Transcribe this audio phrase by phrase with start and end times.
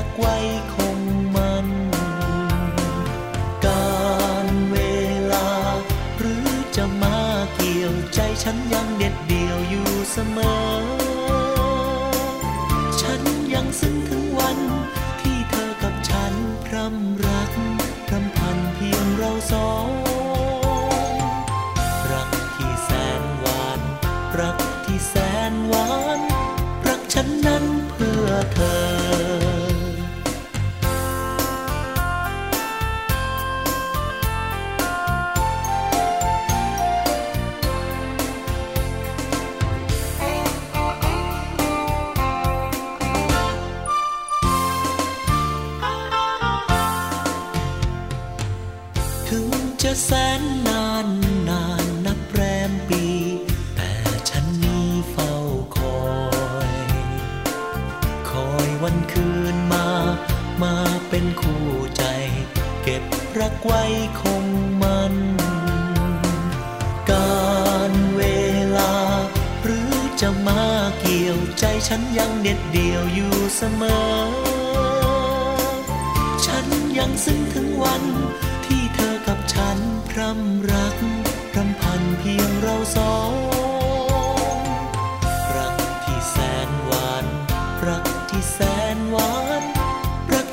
[0.00, 0.36] ักไว้
[0.74, 0.98] คง
[1.34, 1.68] มัน
[3.66, 3.98] กา
[4.46, 4.76] รเว
[5.32, 5.48] ลา
[6.18, 7.18] หรือจะมา
[7.54, 10.97] เกี่ยวใจฉันยังเด็ดเดี่ยวอยู่เสมอ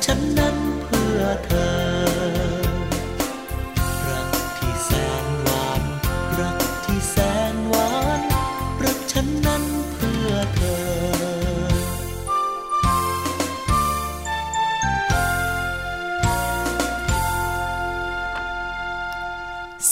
[0.08, 0.45] รัก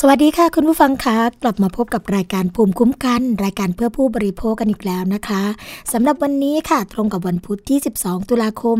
[0.08, 5.42] วัสดีค่ะ คุณผู้ฟังคะกลับมาพบกับรายการภูมิคุ้มกัน รายการเพื่อผู้บริโภคกันอีกแล้วนะคะ
[5.92, 8.78] สำหรับวันนี้ค่ะ ตรงกับวันพุธที่ 12 ตุลาคม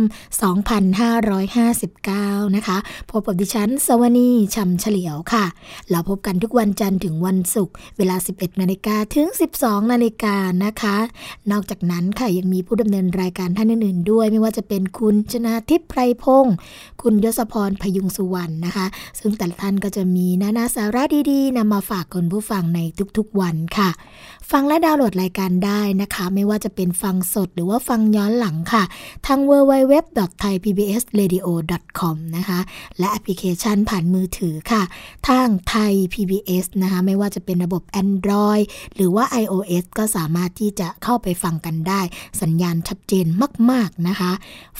[1.27, 2.77] 2559 นะคะ
[3.11, 5.45] พบกับดิฉันสวนีชัมเฉลียวค่ะ
[5.91, 9.27] เราพบกันทุกวันจันทร์ถึงวันศุกร์เวลา 11 นาฬิกาถึง
[9.59, 10.97] 12 นาฬิกานะคะ
[11.51, 16.55] นอกจากนั้นค่ะยังมีผู้ดำเนินรายการท่านอื่นๆ ด้วย ไม่ว่าจะเป็นคุณชนาทิพย์ไพรพงศ์
[17.03, 18.87] คุณยศพรพยุงสุวรรณนะคะ
[19.21, 22.81] ซึ่งแต่ละท่านก็จะมีนานาสาระดีๆนำมาฝากคุณผู้ฟังใน
[23.17, 23.91] ทุกๆวันค่ะ
[24.51, 28.85] ฟังและดาวน์โหลดรายการได้นะคะ ไม่ว่าจะเป็นฟังสดหรือว่าฟังย้อนหลังค่ะ
[29.27, 32.59] ทาง www.thaipbsradio.com นะคะ
[32.99, 34.83] และแอปพลิเคชันผ่านมือถือค่ะ
[35.29, 38.65] ทางไทย PBS นะคะ ไม่ว่าจะเป็นระบบ Android
[38.95, 42.01] หรือว่า iOS ก็สามารถที่จะเข้าไปฟังกันได้
[42.43, 43.27] สัญญาณชัดเจน
[43.71, 44.33] มาก ๆ นะคะ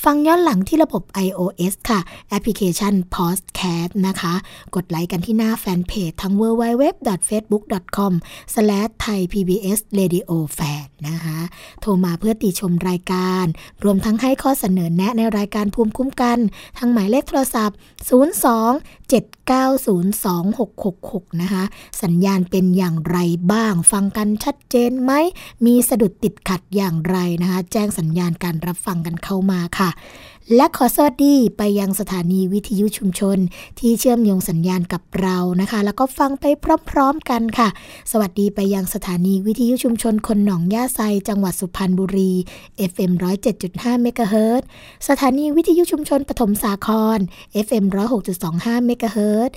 [0.05, 2.01] ฟังย้อนหลังที่ระบบ iOS ค่ะ
[2.31, 4.35] แอปพลิเคชัน Podcast นะคะ
[4.75, 6.35] กดไลค์กันที่หน้าแฟนเพจทาง
[9.55, 11.39] PBS Radio Fan นะคะ
[11.81, 13.45] โทรมาเพื่อติชมรายการ
[13.85, 16.39] รวมทั้งให้ข้อเสนอแนะในรายการภูมิคุ้มกัน
[16.79, 17.77] ทางหมายเลขโทรศัพท์
[18.43, 21.65] 02 7902666 นะคะ
[22.03, 23.19] สัญญาณเป็นอย่างไร
[23.53, 25.13] บ้าง ฟังกันชัดเจนไหม
[25.67, 29.91] มีสะดุดติดขัดอย่างไรนะคะ แจ้งสัญญาณการรับฟังกันเข้ามาค่ะ
[30.57, 33.39] และขอสวัสดีไปยังสถานีวิทยุชุมชน
[33.79, 36.45] ที่เชื่อมโยงสัญญาณกับเรานะคะ แล้วก็ฟังไป
[36.91, 37.69] พร้อมๆกันค่ะ
[38.13, 42.33] สวัสดีไปยังสถานีวิทยุชุมชนคนหนองย่าไซ จังหวัดสุพรรณบุรี
[42.91, 43.13] FM
[43.57, 44.63] 107.5เมกะเฮิรต
[45.09, 47.19] สถานีวิทยุชุมชนปฐมสาคร
[47.67, 47.85] FM
[48.37, 49.51] 106.25เมกะเฮิรต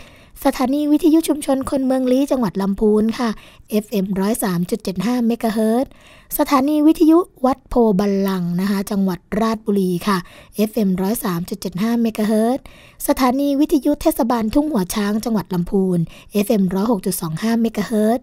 [0.46, 3.30] สถานีวิทยุชุมชนคนเมืองลี้จังหวัดลำพูนค่ะ
[3.84, 4.06] FM
[4.68, 5.86] 103.75เมกะเฮิรต
[6.38, 10.18] สถานีวิทยุวัดโพบัลลังนะคะ จังหวัดราชบุรีค่ะ
[10.70, 10.90] FM
[11.46, 12.60] 103.75เมกะเฮิรต
[13.08, 16.00] สถานีวิทยุเทศบาลทุ่งหัวช้างจังหวัดลำพูน
[16.46, 16.64] FM
[17.14, 18.22] 106.25เมกะเฮิรต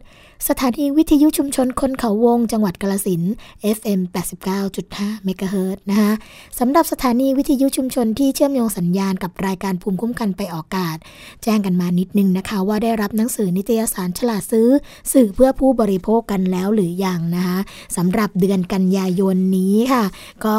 [0.48, 3.22] สถานีวิทยุชุมชนคนเขาวง จังหวัดกาลสิน
[3.76, 4.00] FM
[4.62, 6.12] 89.5เมกะเฮิรตนะคะ
[6.58, 10.96] สำหรับสถานีวิทยุชุมชนที่เชื่อมโยงสัญญาณกับรายการภูมิคุ้มกันไปออกอากาศ
[11.42, 14.68] แจ้งกันมานิดนึงนะคะ ว่าได้รับหนังสือนิตยสารฉลาดซื้อ
[15.12, 17.58] สื่อเพื่อผู้บริโภคกันแล้วหรืออยังนะคะ
[17.96, 20.04] สำหรับเดือนกันยายนนี้ค่ะ
[20.44, 20.56] ก็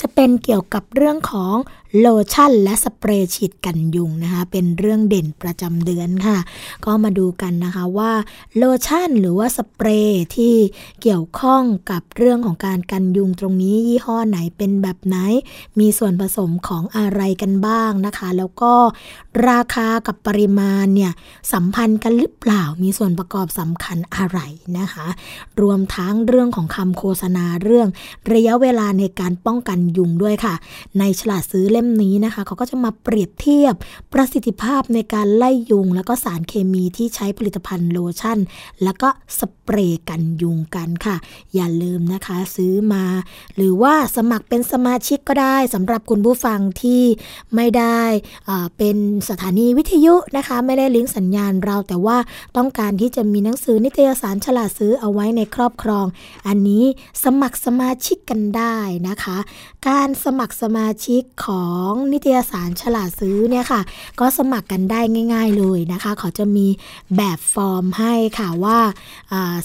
[0.00, 1.54] จะเป็นเกี่ยวกับเรื่องของ
[1.98, 6.38] โลชั่นและสเปรย์ฉีดกันยุงนะคะ เป็นเรื่องเด่นประจำเดือนค่ะ
[6.84, 8.12] ก็มาดูกันนะคะว่า
[8.56, 10.54] โลชั่นหรือว่าสเปรย์ที่
[11.02, 15.16] เกี่ยวข้องกับเรื่องของการกันยุงตรงนี้ยี่ห้อไหนเป็นแบบไหน
[15.78, 18.72] มีส่วนผสมของอะไรกันบ้างนะคะ แล้วก็
[19.48, 21.12] ราคากับปริมาณเนี่ย
[21.52, 24.38] สัมพันธ์กันหรือเปล่ามีส่วนประกอบสำคัญอะไร
[24.78, 25.06] นะคะ
[25.62, 27.88] รวมทั้งเรื่องของคำโฆษณาเรื่อง
[28.32, 30.54] ระยะเวลาในการป้องกันยุงด้วยค่ะ
[30.98, 33.74] ในฉลาดซื้อเล่มนี้นะคะเขาก็จะมาเปรียบเทียบ
[34.12, 38.38] ประสิทธิภาพในการไล่ยุง แล้วก็สารเคมีที่ใช้ผลิตภัณฑ์โลชั่น
[38.82, 41.16] แล้วก็สเปรย์กันยุงกันค่ะ
[41.54, 43.04] อย่าลืมนะคะซื้อมา
[43.56, 47.02] หรือว่าสมัครเป็นสมาชิกก็ได้สำหรับคุณผู้ฟังที่
[47.54, 48.00] ไม่ได้
[48.78, 48.96] เป็น
[49.28, 52.18] สถานีวิทยุนะคะ ไม่ได้ลิงก์สัญญาณเรา แต่ว่า
[52.56, 56.06] ต้องการที่จะมีหนังสือนิตยสารฉลาดซื้อเอาไว้ในครอบครอง
[56.46, 56.84] อันนี้
[57.24, 58.76] สมัครสมาชิกกันได้
[59.08, 59.36] นะคะ
[59.88, 61.65] การสมัครสมาชิกของ
[62.12, 63.80] นิตยสารฉลาดซื้อเนี่ยค่ะ
[64.20, 65.00] ก็สมัครกันได้
[65.32, 66.66] ง่าย ๆเลยนะคะเขาจะมี
[67.16, 68.78] แบบฟอร์มให้ค่ะว่า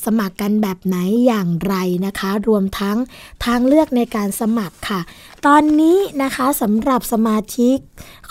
[0.05, 1.75] สมัครกันแบบไหนอย่างไร
[2.05, 2.97] นะคะ รวมทั้ง
[3.45, 5.01] ทางเลือกในการสมัครค่ะ
[5.47, 7.77] ตอนนี้นะคะสำหรับสมาชิก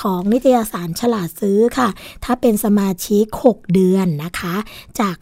[0.02, 1.88] ของนิตยสารฉลาดซื้อค่ะ
[2.24, 4.54] ถ้าเป็นสมาชิก 6 เดือนนะคะ
[5.00, 5.16] จาก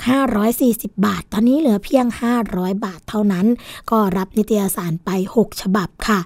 [0.49, 2.07] 540 บาท ตอนนี้เหลือเพียง
[2.45, 3.47] 500 บาทเท่านั้น
[3.91, 6.19] ก็รับนิตยสารไป 6 ฉบับค่ะ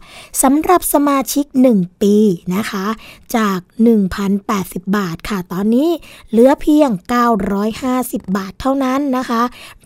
[0.43, 1.45] สำหรับสมาชิก
[1.77, 2.17] 1 ปี
[2.55, 2.85] นะคะ
[3.37, 3.59] จาก
[4.29, 5.89] 1,080 บาทค่ะ ตอนนี้
[6.31, 6.91] เหลือเพียง
[7.63, 9.43] 950 บาทเท่านั้นนะคะ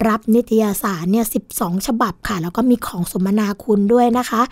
[0.08, 4.42] รับนิตยสารเนี่ย 12 ฉบับค่ะ แล้วก็มีของสมนาคุณด้วยนะคะ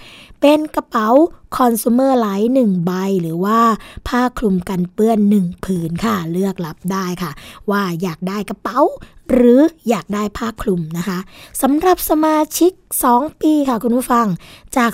[0.40, 1.08] เป็นกระเป๋า
[1.56, 3.60] คอน sumer light 1ใบ หรือว่า
[4.08, 7.30] ผ้าคลุมกันเปื้อน1ผืนค่ะ เลือกรับได้ค่ะ
[7.70, 8.80] ว่าอยากได้กระเป๋า
[9.32, 11.18] หรืออยากได้ผ้าคลุมนะคะ
[11.62, 12.72] สำหรับสมาชิก
[13.06, 14.26] 2 ปีค่ะคุณผู้ฟัง
[14.76, 14.92] จาก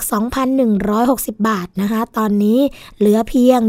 [0.73, 2.59] 2,160 บาทนะคะ ตอนนี้
[2.97, 3.59] เหลือเพียง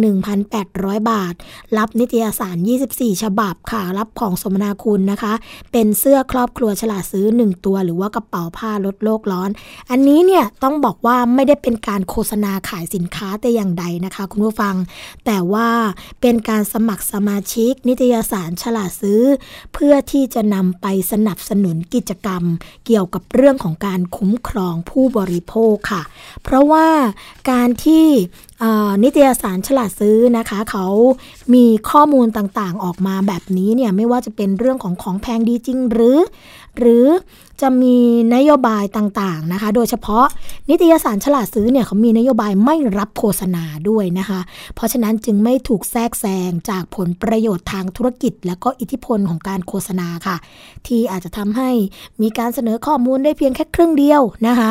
[0.51, 1.35] 1,800 บาท
[1.77, 2.57] รับนิตยสาร
[2.95, 5.33] 24 ฉบับค่ะ รับของสมนาคุณนะคะ
[5.73, 9.51] เป็นเสื้อครอบครัวฉลาดซื้อ 1 ตัว หรือว่ากระเป๋าผ้าลดโลกร้อน
[9.91, 14.75] อันนี้เนี่ยต้องบอกว่าไม่ได้เป็นการโฆษณาขายสินค้าแต่อย่างใดนะคะ คุณผู้ฟัง
[15.27, 15.69] แต่ว่า
[16.21, 19.23] เป็นการสมัครสมาชิกนิตยสารฉลาดซื้อ
[19.75, 22.43] เพื่อที่จะนำไปสนับสนุนกิจกรรม
[22.87, 26.03] เกี่ยวกับเรื่องของการคุ้มครองผู้บริโภคค่ะ
[26.43, 26.89] เพราะว่า
[27.51, 28.07] การที่
[29.03, 30.87] นิตยสารฉลาดซื้อนะคะ เขา
[31.55, 36.19] มีข้อมูลต่างๆออกมาแบบนี้เนี่ยไม่ว่าจะเป็นเรื่องของของแพงดีจริงหรือ
[36.79, 37.07] หรือ
[37.63, 37.97] จะมี
[38.35, 40.25] นโยบายต่างๆนะคะ โดยเฉพาะ
[40.71, 44.41] นิตยสารฉลาดซื้อเนี่ยเขามีนโยบายไม่รับโฆษณาด้วยนะคะ
[44.75, 50.37] เพราะฉะนั้นจึงไม่ถูกแทรกแซงจากผลประโยชน์ทางธุรกิจ และก็อิทธิพลของการโฆษณาค่ะ
[50.87, 51.71] ที่อาจจะทำให้
[52.23, 54.71] มีการเสนอข้อมูลได้เพียงแค่ครึ่งเดียวนะคะ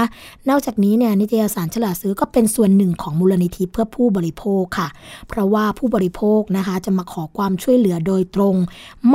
[0.49, 4.87] นอกจากนี้เนี่ยนิตยสารฉลาดซื้อก็เป็นส่วนหนึ่งของมูลนิธิเพื่อผู้บริโภคค่ะ
[5.29, 8.55] เพราะว่าผู้บริโภคนะคะจะมาขอความช่วยเหลือโดยตรง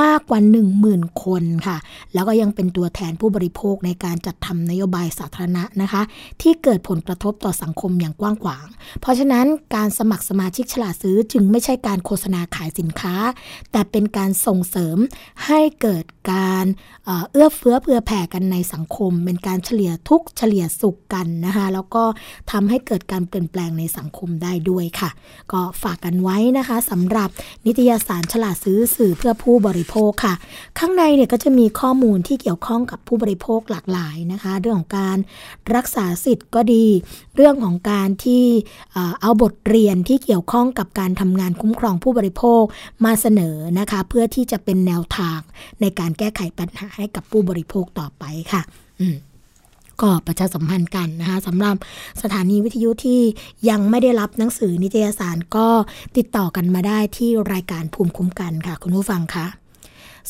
[0.03, 0.41] มากกว่า
[0.83, 1.77] 10,000 คนค่ะ
[2.15, 6.03] แล้วก็ยังเป็นตัวแทนผู้บริโภคในการจัดทำนโยบายสาธารณะนะคะ
[6.43, 8.67] ที่เกิดผลกระทบต่อสังคมอย่างกว้างขวาง
[9.01, 13.15] เพราะฉะนั้นการสมัครสมาชิกฉลาดซื้อจึงไม่ใช่การโฆษณาขายสินค้า
[13.73, 14.97] แต่เป็นการส่งเสริม
[15.47, 16.65] ให้เกิดการ
[17.31, 22.05] เอื้อเฟื้อเผื่อแผ่กันในสังคม เป็นการเฉลี่ยทุกเฉลี่ยสุขกันนะคะแล้วก็
[22.53, 25.11] ทำให้เกิดการเปลี่ยนแปลงในสังคมได้ด้วยค่ะ
[25.53, 27.29] ก็ฝากกันไว้นะคะสำหรับ
[27.67, 30.35] นิตยสารฉลาดซื้อสื่อเพื่อผู้บริโภคค่ะ
[30.79, 35.19] ข้างในเนี่ยก็จะมีข้อมูลที่เกี่ยวข้องกับผู้บริโภคหลากหลายนะคะ เรื่องของการ
[35.75, 36.87] รักษาสิทธิ์ก็ดี
[37.37, 38.45] เรื่องของการที่
[39.21, 42.63] เอาบทเรียนที่เกี่ยวข้องกับการทำงานคุ้มครองผู้บริโภค
[43.05, 45.41] มาเสนอนะคะ เพื่อที่จะเป็นแนวทาง
[45.81, 48.63] ในการแก้ไขปัญหาให้กับผู้บริโภคต่อไปค่ะ
[49.01, 49.17] อืม
[50.03, 51.77] ก็ประชาสัมพันธ์กันนะคะสำหรับ
[52.23, 53.21] สถานีวิทยุที่
[53.69, 55.69] ยังไม่ได้รับหนังสือนิตยสารก็
[56.17, 59.47] ติดต่อกันมาได้ที่รายการภูมิคุ้มกันค่ะ คุณผู้ฟังคะ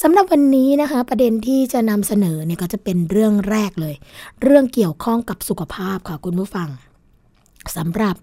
[0.03, 3.95] สำหรับวันนี้นะคะ ประเด็นที่จะนำเสนอเนี่ยก็จะเป็นเรื่องแรกเลย
[4.43, 6.69] เรื่องเกี่ยวข้องกับสุขภาพค่ะคุณผู้ฟัง
[7.77, 8.15] สำหรับ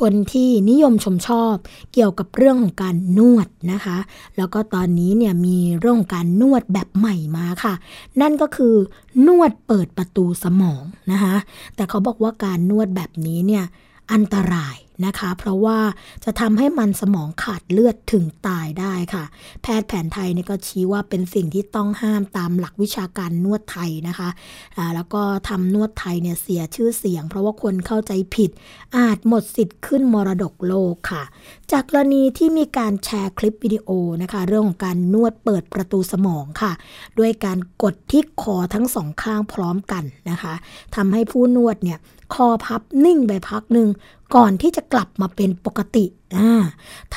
[0.00, 1.54] คนที่นิยมชมชอบ
[1.92, 3.98] เกี่ยวกับเรื่องของการนวดนะคะ
[4.36, 7.74] แล้วก็ตอนนี้เนี่ยมีเรื่องของการนวดแบบใหม่มาค่ะ
[8.20, 8.74] นั่นก็คือ
[9.26, 10.82] นวดเปิดประตูสมอง
[11.12, 11.34] นะคะ
[11.76, 13.64] แต่เขาบอกว่าการนวดแบบนี้เนี่ย
[14.12, 14.76] อันตราย
[15.06, 15.78] นะคะ เพราะว่า
[16.24, 19.24] จะทำให้มันสมองขาดเลือดถึงตายได้ค่ะ
[19.62, 28.50] แพทย์แผนไทยนี่ก็ชี้ว่าเป็นสิ่งที่ต้องห้ามตามหลักวิชาการนวดไทยนะคะะแล้วก็ทำนวดไทยเนี่ยเสียชื่อเสียง เพราะว่าคนเข้าใจผิด
[28.96, 31.22] อาจหมดสิทธิ์ขึ้นมรดกโลกค่ะ
[31.72, 33.88] จากกรณีที่มีการแชร์คลิปวิดีโอ
[34.22, 36.72] นะคะ เรื่องของการนวดเปิดประตูสมองค่ะ
[37.18, 40.54] ด้วยการกดที่คอทั้งสองข้างพร้อมกันนะคะ
[40.96, 41.98] ทำให้ผู้นวดเนี่ย
[42.34, 43.88] คอพับนิ่งไปพักหนึ่ง
[44.34, 46.06] ก่อนที่จะกลับมาเป็นปกติ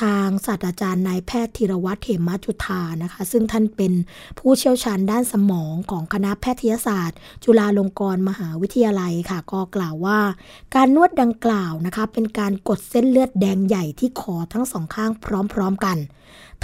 [0.00, 3.92] ทางศาสตราจารย์นายแพทย์ธีรวัตรเหมจุธานะคะ ซึ่งท่านเป็น
[4.38, 10.20] ผู้เชี่ยวชาญด้านสมองของคณะแพทยศาสตร์ จุฬาลงกรณ์มหาวิทยาลัยค่ะ ก็กล่าวว่า
[10.74, 15.26] การนวดดังกล่าวนะคะ เป็นการกดเส้นเลือดแดงใหญ่ที่คอทั้งสองข้างพ
[15.58, 15.98] ร้อมๆกัน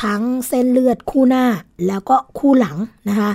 [0.02, 1.44] ทั้งเส้นเลือดคู่หน้า
[1.86, 2.76] แล้วก็คู่หลัง
[3.08, 3.30] นะคะ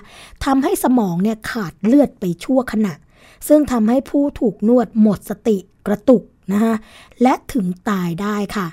[0.46, 2.94] ทำให้สมองเนี่ยขาดเลือดไปชั่วขณะ
[3.48, 6.74] ซึ่งทำให้ผู้ถูกนวดหมดสติกระตุก นะคะ
[7.22, 8.68] และถึงตายได้ค่ะ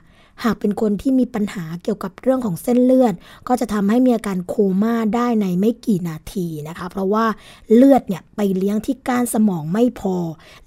[0.44, 3.14] หากเป็นคนที่มีปัญหาเกี่ยวกับเรื่องของเส้นเลือด
[3.48, 7.26] ก็จะทำให้มีอาการโคม่าได้ในไม่กี่นาทีนะคะ เพราะว่า
[7.74, 10.16] เลือดเนี่ยไปเลี้ยงที่ก้านสมองไม่พอ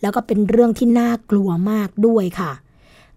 [0.01, 2.51] แล้วก็เป็นเรื่องที่น่ากลัวมากด้วยค่ะ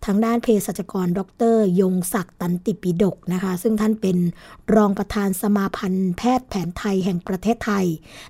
[0.07, 1.21] ทางด้านเภสัชกร ด
[1.55, 4.17] ร ยงศักดิ์ตันติปิดกนะคะ ซึ่งท่านเป็น
[4.75, 7.87] รองประธานสมาพันธ์แพทย์แผนไทยแห่งประเทศไทย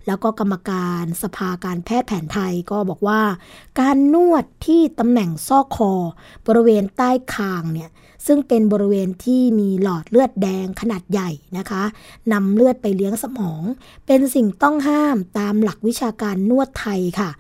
[0.06, 3.21] แล้วก็กรรมการสภาการแพทย์แผนไทยก็บอกว่า
[3.80, 5.92] การนวดที่ตำแหน่งซอกคอ
[6.47, 7.90] บริเวณใต้คางเนี่ย
[8.26, 11.83] ซึ่งเป็นบริเวณที่มีหลอดเลือดแดงขนาดใหญ่นะคะ
[12.33, 13.62] นำเลือดไปเลี้ยงสมอง
[14.06, 17.30] เป็นสิ่งต้องห้ามตามหลักวิชาการนวดไทยค่ะ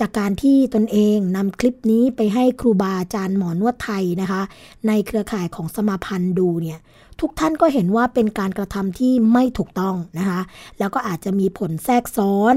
[0.00, 4.42] จากการที่ตนเองนำคลิปนี้ไปให้ครูบาอาจารย์หมอนวดไทยนะคะ
[4.86, 6.78] ในเครือข่ายของสมาพันธ์ดูเนี่ย
[7.20, 10.40] ทุกท่านก็เห็นว่าเป็นการกระทำที่ไม่ถูกต้องนะคะ
[10.78, 12.54] แล้วก็อาจจะมีผลแทรกซ้อน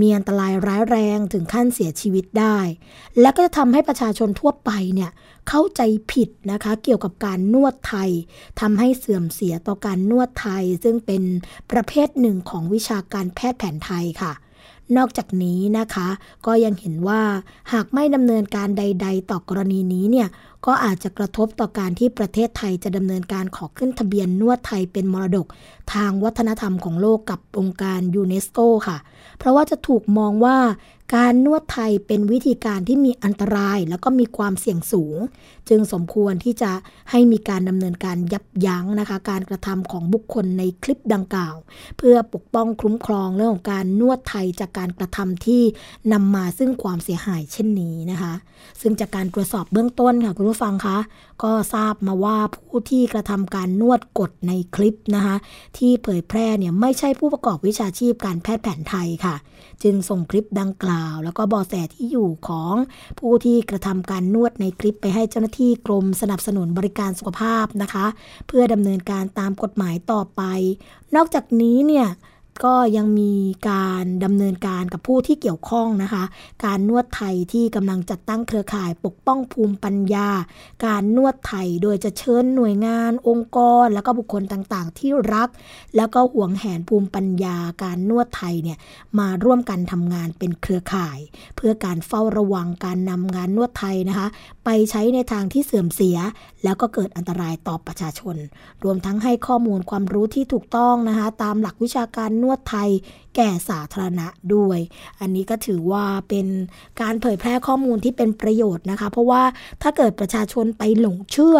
[0.00, 2.58] มีอันตรายร้ายแรงถึงขั้นเสียชีวิตได้
[3.20, 5.10] และก็จะทำให้ประชาชนทั่วไปเนี่ย
[5.48, 5.80] เข้าใจ
[6.12, 8.10] ผิดนะคะเกี่ยวกับการนวดไทย
[8.60, 11.22] ทำให้เสื่อมเสียต่อการนวดไทย ซึ่งเป็น
[11.70, 14.32] ประเภทหนึ่งของวิชาการแพทย์แผนไทยค่ะ
[14.96, 16.08] นอกจากนี้นะคะ
[16.46, 17.22] ก็ยังเห็นว่า
[17.72, 20.28] หากไม่ดำเนินการใด ๆ ต่อกรณีนี้เนี่ย
[20.66, 25.46] ก็อาจจะกระทบต่อการที่ประเทศไทยจะดำเนินการขอขึ้นทะเบียนนวดไทยเป็นมรดก
[25.94, 28.98] ทางวัฒนธรรมของโลกกับองค์การยูเนสโกค่ะ
[29.38, 30.56] เพราะว่าจะถูกมองว่า
[31.14, 35.16] การนวดไทยเป็นวิธีการที่มีอันตรายแล้วก็มีความเสี่ยงสูง
[35.68, 36.72] จึงสมควรที่จะ
[37.10, 41.56] ให้มีการดำเนินการยับยั้งนะคะ การกระทำของบุคคลในคลิปดังกล่าว
[41.98, 45.62] เพื่อปกป้องคุ้มครองเรื่องของการนวดไทยจากการกระทำที่
[46.12, 48.34] นำมาซึ่งความเสียหายเช่นนี้นะคะ
[48.80, 50.98] ซึ่งจากการตรวจสอบเบื้องต้นค่ะคุณผู้ฟังคะ
[51.42, 55.36] ก็ทราบมาว่าผู้ที่กระทำการนวดกดในคลิปนะคะ
[55.78, 59.34] ที่เผยแพร่เนี่ยไม่ใช่ผู้ประกอบวิชาชีพการแพทย์แผนไทยค่ะ
[59.82, 62.74] จึงส่งคลิปดังกล่าว แล้วก็บอแสที่อยู่ของ
[63.20, 68.06] ผู้ที่กระทำการนวดในคลิปไปให้เจ้าหน้าที่กรมสนับสนุนบริการสุขภาพนะคะ
[68.46, 70.42] เพื่อดำเนินการตามกฎหมายต่อไป
[71.16, 72.06] นอกจากนี้เนี่ย
[72.64, 73.32] ก็ยังมี
[73.70, 76.24] การดำเนินการกับผู้ที่เกี่ยวข้องนะคะ
[76.64, 80.28] การนวดไทยที่กำลังจัดตั้งเครือข่ายปกป้องภูมิปัญญา
[80.86, 85.48] การนวดไทยโดยจะเชิญหน่วยงาน องค์กร แล้วก็บุคคลต่างๆ ที่รัก
[85.96, 88.78] แล้วก็ห่วงแหนภูมิปัญญา การนวดไทยเนี่ย
[89.18, 91.18] มาร่วมกันทำงานเป็นเครือข่าย
[91.56, 94.26] เพื่อการเฝ้าระวังการนำงานนวดไทยนะคะ
[94.64, 96.18] ไปใช้ในทางที่เสื่อมเสีย
[96.64, 98.36] แล้วก็เกิดอันตรายต่อประชาชน
[98.84, 102.90] รวมทั้งให้ข้อมูลความรู้ที่ถูกต้องนะคะตามหลักวิชาการนวดไทย
[103.36, 104.78] แก่สาธารณะด้วย
[105.20, 106.46] อันนี้ก็ถือว่าเป็น
[107.00, 109.42] การเผยแพร่ข้อมูลที่เป็นประโยชน์นะคะ เพราะว่า
[109.82, 111.58] ถ้าเกิดประชาชนไปหลงเชื่อ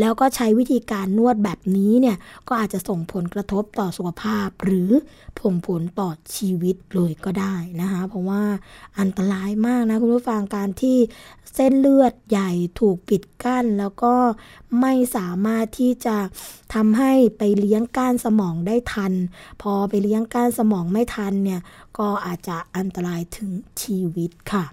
[0.00, 2.16] แล้วก็ใช้วิธีการนวดแบบนี้เนี่ย
[2.48, 4.90] ก็อาจจะส่งผลกระทบต่อสุขภาพ หรือ
[5.38, 8.42] ผงผลต่อชีวิตเลยก็ได้นะคะ เพราะว่า
[8.98, 10.96] อันตรายมากนะคุณผู้ฟังการที่
[11.54, 12.50] เส้นเลือดใหญ่
[12.80, 14.14] ถูกปิดกั้น แล้วก็
[14.80, 16.16] ไม่สามารถที่จะ
[16.74, 19.12] ทำให้ไปเลี้ยงก้านสมองได้ทัน
[19.62, 21.60] พอไปเลี้ยงก้านสมองไม่ทันเนี่ย
[21.98, 23.50] ก็อาจจะอันตรายถึง
[23.82, 24.64] ชีวิตค่ะ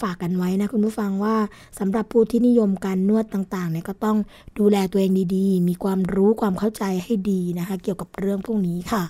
[0.00, 1.36] ฝากกันไว้นะคุณผู้ฟังว่า
[1.78, 4.18] สำหรับผู้ที่นิยมการนวดต่างๆเนี่ยก็ต้อง
[4.58, 9.04] ดูแลตัวเองดีๆ มีความรู้ความเข้าใจให้ดีนะคะ เกี่ยวกับเรื่องพวกนี้ค่ะ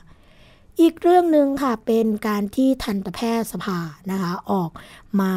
[0.80, 3.78] อีกเรื่องหนึ่งค่ะเป็นการที่ทันตแพทยสภา
[4.10, 4.70] นะคะออก
[5.20, 5.32] มา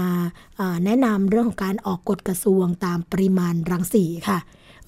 [0.85, 4.39] แนะนำเรื่องของการออกกฎกระทรวงตามปริมาณรังสีค่ะ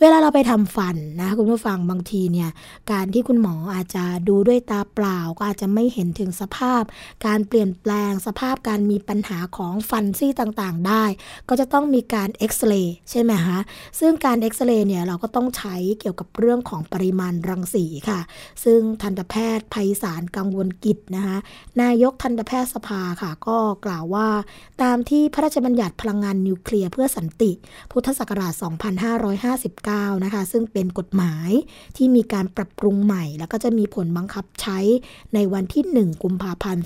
[0.02, 2.50] เวลาเราไปทำฟันนะคุณผู้ฟังบางทีเนี่ย
[2.92, 6.84] การที่คุณหมออาจจะดูด้วยตาเปล่าก็อาจจะไม่เห็นถึงสภาพ
[7.26, 11.04] การเปลี่ยนแปลงสภาพการมีปัญหาของฟันซี่ต่างๆ ได้
[11.50, 13.60] ก็จะต้องมีการเอ็กซเรย์ใช่ไหมคะ
[14.00, 18.20] ซึ่งการเอ็กซเรย์เนี่ยเราก็ต้องใช้เกี่ยวกับเรื่องของปริมาณรังสีค่ะ
[18.64, 21.38] ซึ่งทันตแพทย์ภัยสารกังวลกิจนะคะ
[21.82, 24.28] นายกทันตแพทยสภาค่ะ ก็กล่าวว่า
[24.84, 27.52] ตามที่พระราชบัญญัติพลังงานนิวเคลียร์เพื่อสันติ
[27.92, 31.50] พุทธศักราช 2559 9 นะคะ ซึ่งเป็นกฎหมาย
[31.98, 34.80] ที่มีการปรับปรุงใหม่ แล้วก็จะมีผลบังคับใช้
[35.34, 36.84] ในวันที่ 1 กุมภาพันธ์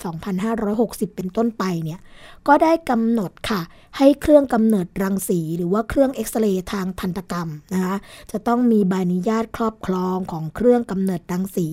[0.57, 1.99] 2560 เป็นต้นไปเนี่ย
[2.47, 3.61] ก็ได้กำหนดค่ะ
[3.97, 7.95] ให้เครื่องกำเนิดรังสี หรือว่าเครื่องเอ็กซเรย์ทางทันตกรรมนะคะ
[8.31, 11.69] จะต้องมีใบอนุญาตครอบครองของเครื่องกำเนิดรังสี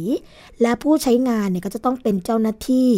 [0.63, 2.89] และผู้ใช้งานเนี่ยก็จะต้องเป็นเจ้าหน้าที่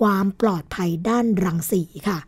[0.00, 2.18] ความปลอดภัยด้านรังสีค่ะ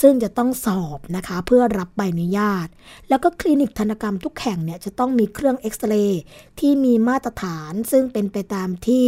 [0.00, 2.66] ซึ่งจะต้องสอบนะคะเพื่อรับใบอนุญาต
[3.08, 6.22] แล้วก็คลินิกธนกรรมทุกแห่งเนี่ยจะต้องมีเครื่องเอ็กซเรย์
[6.60, 9.04] ที่มีมาตรฐานซึ่งเป็นไปตามที่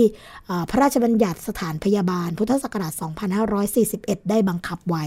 [0.70, 2.92] พระราชบัญญัติสถานพยาบาล พุทธศักราช
[3.60, 5.04] 2541 ได้บังคับไว้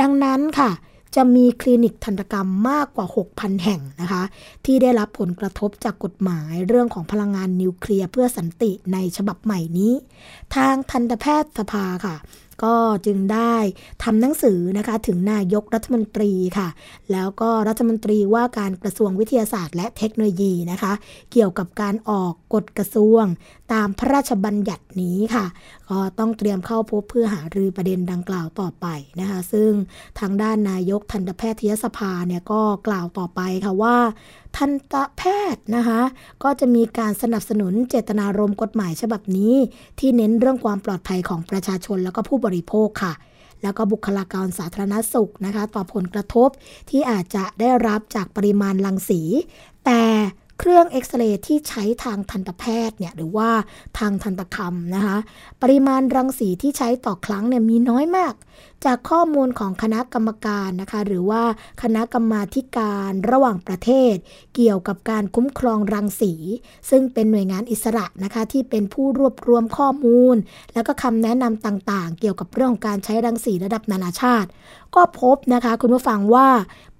[0.00, 0.70] ดังนั้นค่ะ
[1.16, 4.22] จะมีคลินิกทันตกรรมมากกว่า 6,000 แห่งนะคะ
[4.64, 9.92] ที่ได้รับผลกระทบจากกฎหมายเรื่องของพลังงานนิวเคลียร์เพื่อสันติในฉบับใหม่นี้
[10.54, 12.16] ทางทันตแพทยสภาค่ะ
[12.64, 12.76] ก็
[13.06, 13.54] จึงได้
[14.02, 16.68] ทำหนังสือนะคะถึงนายกรัฐมนตรีค่ะ
[17.12, 20.92] แล้วก็รัฐมนตรีว่าการกระทรวงวิทยาศาสตร์ และเทคโนโลยีนะคะ
[21.32, 23.24] เกี่ยวกับการออกกฎกระทรวง
[23.72, 25.46] ตามพระราชบัญญัตินี้ค่ะ
[25.90, 28.86] ก็ต้องเตรียมเข้าพบเพื่อหารือประเด็นดังกล่าวต่อไป
[29.20, 29.70] นะคะ ซึ่ง
[30.18, 33.96] ทางด้านนายกทันตแพทยสภาเนี่ยก็กล่าวต่อไปค่ะว่า
[34.56, 35.22] ทันตแพ
[35.54, 36.00] ทย์นะคะ
[36.42, 39.54] ก็จะมีการสนับสนุนเจตนารมณ์กฎหมายฉบับนี้
[39.98, 43.12] ที่เน้นเรื่องความปลอดภัยของประชาชนแล้วก็ผู้บริโภคค่ะ
[43.62, 46.48] แล้วก็บุคลากรสาธารณสุขนะคะ ต่อผลกระทบ
[46.90, 49.20] ที่อาจจะได้รับจากปริมาณรังสี
[49.86, 50.02] แต่
[50.58, 53.50] เครื่องเอ็กซเรย์ที่ใช้ทางทันตแพทย์เนี่ยหรือว่า
[53.98, 55.16] ทางทันตกรรมนะคะ
[55.62, 58.34] ปริมาณรังสีที่ใช้ต่อครั้งเนี่ยมีน้อยมาก
[58.84, 61.42] จากข้อมูลของคณะกรรมการนะคะหรือว่า
[61.82, 62.42] คณะกรรมา
[62.76, 64.14] การระหว่างประเทศ
[64.54, 66.32] เกี่ยวกับการคุ้มครองรังสี
[66.90, 70.36] ซึ่งเป็นหน่วยงานอิสระนะคะที่เป็นผู้รวบรวมข้อมูล
[70.74, 74.48] แล้วก็คำแนะนำต่างๆ เกี่ยวกับเรื่องของการใช้รังสีระดับนานาชาติ
[74.94, 76.48] ก็พบนะคะคุณผู้ฟังว่า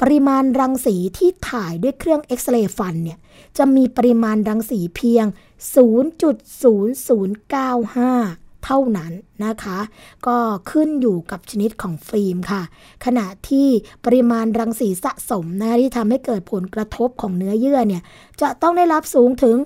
[0.01, 3.19] ปริมาณรังสีที่ถ่ายด้วยเครื่องเอ็กซเรย์ฟันเนี่ย
[3.59, 5.27] จะมีปริมาณรังสีเพียง
[5.75, 9.13] 0.0095 เท่านั้น
[9.45, 9.79] นะคะ
[10.27, 10.37] ก็
[10.71, 12.63] ขึ้นอยู่กับชนิดของฟิล์มค่ะ
[13.05, 13.69] ขณะที่
[14.05, 18.03] ปริมาณรังสีสะสมนะที่ทำให้เกิดผลกระทบของเนื้อเยื่อเนี่ย
[18.41, 19.57] จะต้องได้รับสูงถึง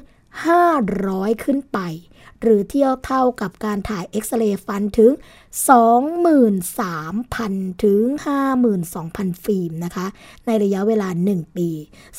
[0.72, 1.78] 500 ขึ้นไป
[2.42, 5.12] หรือเทียบเท่ากับการถ่ายเอ็กซเรย์ฟันถึง
[5.66, 8.02] 23,000 ถึง
[8.74, 10.06] 52,000 ฟิล์มนะคะ
[10.46, 11.68] ในระยะเวลา 1 ปี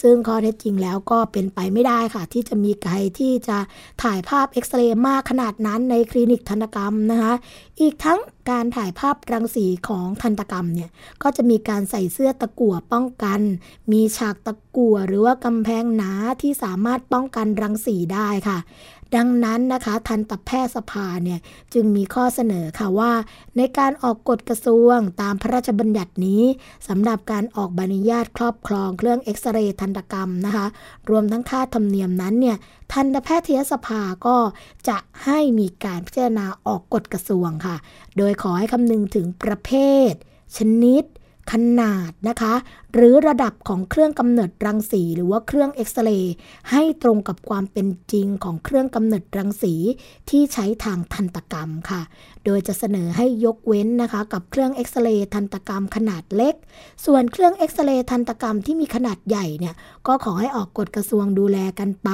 [0.01, 3.57] ซึ่งข้อเท็จจริงแล้วก็เป็นไปไม่ได้ค่ะ ที่จะมีใครที่จะ
[4.03, 7.33] ถ่ายภาพเอ็กซเรย์มากขนาดนั้นในคลินิกทันตกรรมนะคะ
[7.81, 10.89] อีกทั้งการถ่ายภาพรังสีของทันตกรรมเนี่ย
[11.23, 13.41] ก็จะมีการใส่เสื้อตะกั่วป้องกัน
[13.91, 18.57] มีฉากตะกั่วหรือว่ากำแพงหนาที่สามารถป้องกันรังสีได้ค่ะ
[19.15, 21.39] ดังนั้นนะคะทันตแพทยสภาเนี่ย
[21.73, 23.11] จึงมีข้อเสนอค่ะว่า
[23.57, 26.43] ในการออกกฎกระทรวงตามพระราชบัญญัตินี้
[26.87, 30.65] สำหรับการออกใบอนุญาตครอบครองเครื่องเอ็กซเรย์ทันตกรรมนะคะ
[31.09, 32.57] รวมทั้งค่าธรรมเนียมนั้นเนี่ย
[32.93, 34.37] ทันตแพทยสภาก็
[34.89, 37.75] จะให้มีการพิจารณาออกกฎกระทรวงค่ะ
[38.17, 39.71] โดยขอให้คำนึงถึงประเภ
[40.09, 40.11] ท
[40.57, 41.03] ชนิด
[41.51, 42.53] ขนาดนะคะ
[42.95, 46.33] หรือระดับของเครื่องกำเนิดรังสี หรือว่าเครื่องเอ็กซเรย์
[46.71, 49.73] ให้ตรงกับความเป็นจริงของเครื่องกำเนิดรังสี
[50.29, 52.01] ที่ใช้ทางทันตกรรมค่ะ
[52.45, 56.55] โดยจะเสนอให้ยกเว้นนะคะกับเครื่องเอ็กซเรย์ทันตกรรมขนาดเล็ก
[57.05, 59.75] ส่วนเครื่องเอ็กซเรย์ทันตกรรมที่มีขนาดใหญ่เนี่ย
[60.07, 62.09] ก็ขอให้ออกกฎกระทรวงดูแลกันไป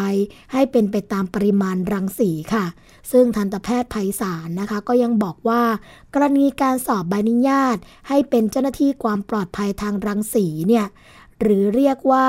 [0.54, 2.66] ให้เป็นไปตามปริมาณรังสีค่ะ
[3.12, 5.62] ซึ่งทันตแพทย์ไพศาลนะคะ ก็ยังบอกว่า
[6.14, 10.88] กรณีการสอบใบอนุญาต ให้เป็นเจ้าหน้าที่ความปลอดภัยทางรังสีเนี่ย
[11.42, 12.26] หรือเรียกว่า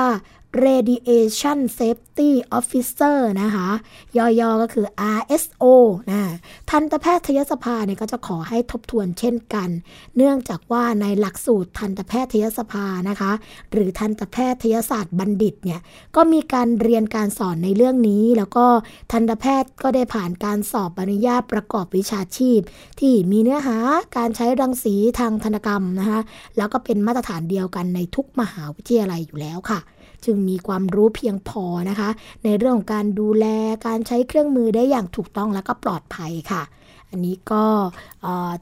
[0.65, 3.69] Radiation Safety Officer นะคะ
[4.17, 4.85] ย่อๆก็คือ
[5.17, 5.63] RSO
[6.11, 6.21] นะ
[6.69, 9.69] ทันตแพทยสภาเนี่ยก็จะขอให้ทบทวนเช่นกัน
[10.15, 13.31] เนื่องจากว่าในหลักสูตรทันตแพทยสภานะคะ
[13.71, 15.79] หรือทันตแพทยศาสตร์บัณฑิตเนี่ย
[16.15, 18.65] ก็มีการเรียนการสอนในเรื่องนี้ แล้วก็
[19.11, 22.59] ทันตแพทย์ก็ได้ผ่านการสอบอนุญาตประกอบวิชาชีพ
[22.99, 23.77] ที่มีเนื้อหา
[24.17, 26.19] การใช้รังสีทางธนกรรมนะคะ
[26.57, 29.81] แล้วก็เป็นมาตรฐานเดียวกันในทุกมหาวิทยาลัยอยู่แล้วค่ะ
[30.25, 32.09] จึงมีความรู้เพียงพอนะคะ
[32.43, 33.45] ในเรื่องของการดูแล
[33.87, 36.63] การใช้เครื่องมือได้อย่างถูกต้องและก็ปลอดภัยค่ะ
[37.13, 37.65] อันนี้ก็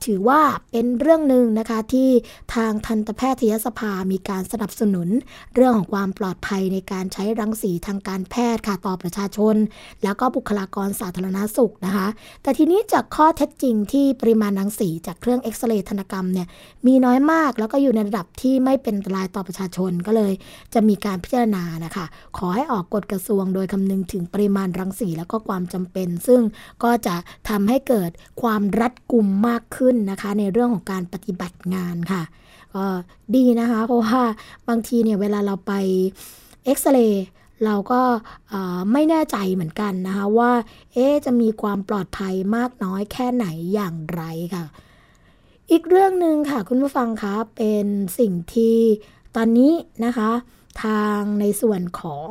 [0.06, 2.10] ถือว่าเป็นเรื่องหนึ่งนะคะที่
[2.56, 5.08] ทางทันตแพทยสภามีการสนับสนุน
[5.56, 9.56] เรื่องของความปลอดภัยในการใช้รังสีทางการแพทย์ค่ะต่อประชาชน
[10.04, 12.08] แล้วก็บุคลากรสาธารณาสุขนะคะ
[12.44, 16.48] แต่ทีนี้จากข้อเท็จจริงที่ปริมาณรังสีจากเครื่องเอ็กซเรย์ธนกรรมเนี่ย
[16.88, 20.34] มีน้อยมากแล้วก็อยู่ในระดับที่ไม่เป็นอันตรายต่อประชาชนก็เลย
[20.74, 22.06] จะมีการพิจารณานะคะ
[22.38, 26.42] ขอให้ออกกฎกระทรวงโดยคำนึงถึงปริมาณรังสีแล้วก็ความจำเป็น ซึ่ง
[26.84, 27.16] ก็จะ
[27.50, 28.12] ทำให้เกิด
[28.42, 32.24] ความรัดกุมมากขึ้นนะคะ ในเรื่องของการปฏิบัติงานค่ะ
[32.76, 32.86] ก็
[33.36, 34.22] ดีนะคะ เพราะว่า
[34.68, 35.74] บางทีเนี่ยเวลาเราไป
[36.66, 37.26] เอ็กซเรย์
[37.66, 38.02] เราก็
[38.92, 40.52] ไม่แน่ใจเหมือนกันนะคะ ว่า
[40.94, 44.24] เอ๊จะมีความปลอดภัยมากน้อยแค่ไหนอย่างไร
[44.56, 44.66] ค่ะ
[45.72, 47.86] อีกเรื่องหนึ่งค่ะ คุณผู้ฟังคะเป็น
[48.20, 48.78] สิ่งที่
[49.36, 49.74] ตอนนี้
[50.06, 50.32] นะคะ
[50.84, 52.30] ทางในส่วนของ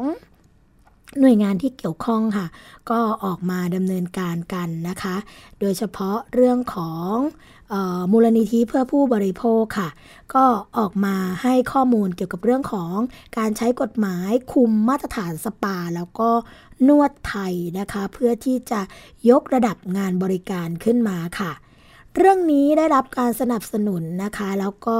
[1.18, 2.46] หน่วยงานที่เกี่ยวข้องค่ะ
[2.90, 5.16] ก็ออกมาดำเนินการกันนะคะ
[5.60, 7.12] โดยเฉพาะเรื่องของ
[7.72, 9.88] ออมูลนิธิเพื่อผู้บริโภคค่ะ
[10.34, 10.44] ก็
[10.78, 12.94] ออกมาให้ข้อมูลเกี่ยวกับเรื่องของ
[13.38, 16.30] การใช้กฎหมายคุมมาตรฐานสปา แล้วก็
[16.88, 18.80] นวดไทยนะคะ เพื่อที่จะ
[19.30, 21.52] ยกระดับงานบริการขึ้นมาค่ะ
[22.16, 24.98] เรื่องนี้ได้รับการสนับสนุนนะคะ แล้วก็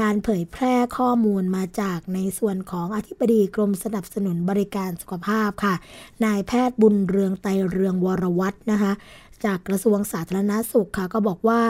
[0.00, 5.74] การเผยแพร่ข้อมูลมาจากในส่วนของอธิบดีกรมสนับสนุนบริการสุขภาพค่ะ
[6.24, 8.92] นายแพทย์บุญเรืองไตเรืองวรวัฒนะคะ
[9.44, 11.62] จากกระทรวงสาธารณาสุขค่ะ ก็บอกว่า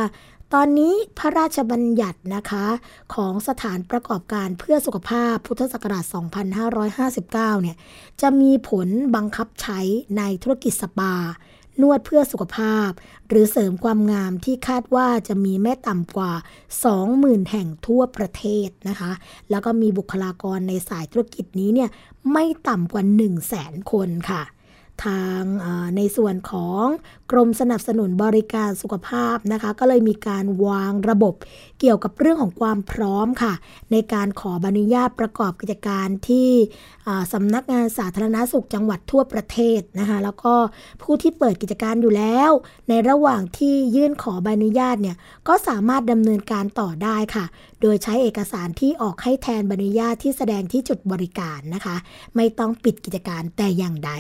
[0.57, 2.67] ตอนนี้พระราชบัญญัตินะคะ
[3.15, 6.05] ของสถานประกอบการเพื่อสุขภาพพุทธศักราช
[7.49, 7.77] 2559 เนี่ย
[8.21, 9.81] จะมีผลบังคับใช้
[10.19, 11.15] ในธุรกิจสปา
[11.81, 12.91] นวดเพื่อสุขภาพ
[13.29, 16.33] หรือเสริมความงามที่คาดว่าจะมีไม่ต่ำกว่า
[16.93, 19.13] 20,000 แห่งทั่วประเทศนะคะ
[19.51, 21.91] แล้วก็มีบุคลากรในสายธุรกิจนี้เนี่ย
[22.33, 24.43] ไม่ต่ำกว่า 1 0 0 0 0แสนคนค่ะ
[25.05, 25.43] ทาง
[25.97, 26.85] ในส่วนของ
[27.31, 31.35] กรมสนับสนุนบริการสุขภาพนะคะ ก็เลยมีการวางระบบ
[31.85, 33.53] เกี่ยวกับเรื่องของความพร้อมค่ะ
[33.93, 36.49] ในการขออนุญาตประกอบกิจการที่
[37.33, 40.55] สำนักงานสาธารณาสุขจังหวัดทั่วประเทศนะคะแล้วก็
[41.03, 42.51] ผู้ที่เปิดกิจการอยู่แล้ว
[42.89, 45.17] ในระหว่างที่ยื่นขอใบอนุญาตเนี่ย
[45.49, 47.45] ก็สามารถดำเนินการต่อได้ค่ะ
[47.81, 51.97] โดยใช้เอกสารที่ออกให้แทนใบอนุญาตที่แสดงที่จุดบริการนะคะ
[52.37, 54.13] ไม่ต้องปิดกิจการแต่อย่างใด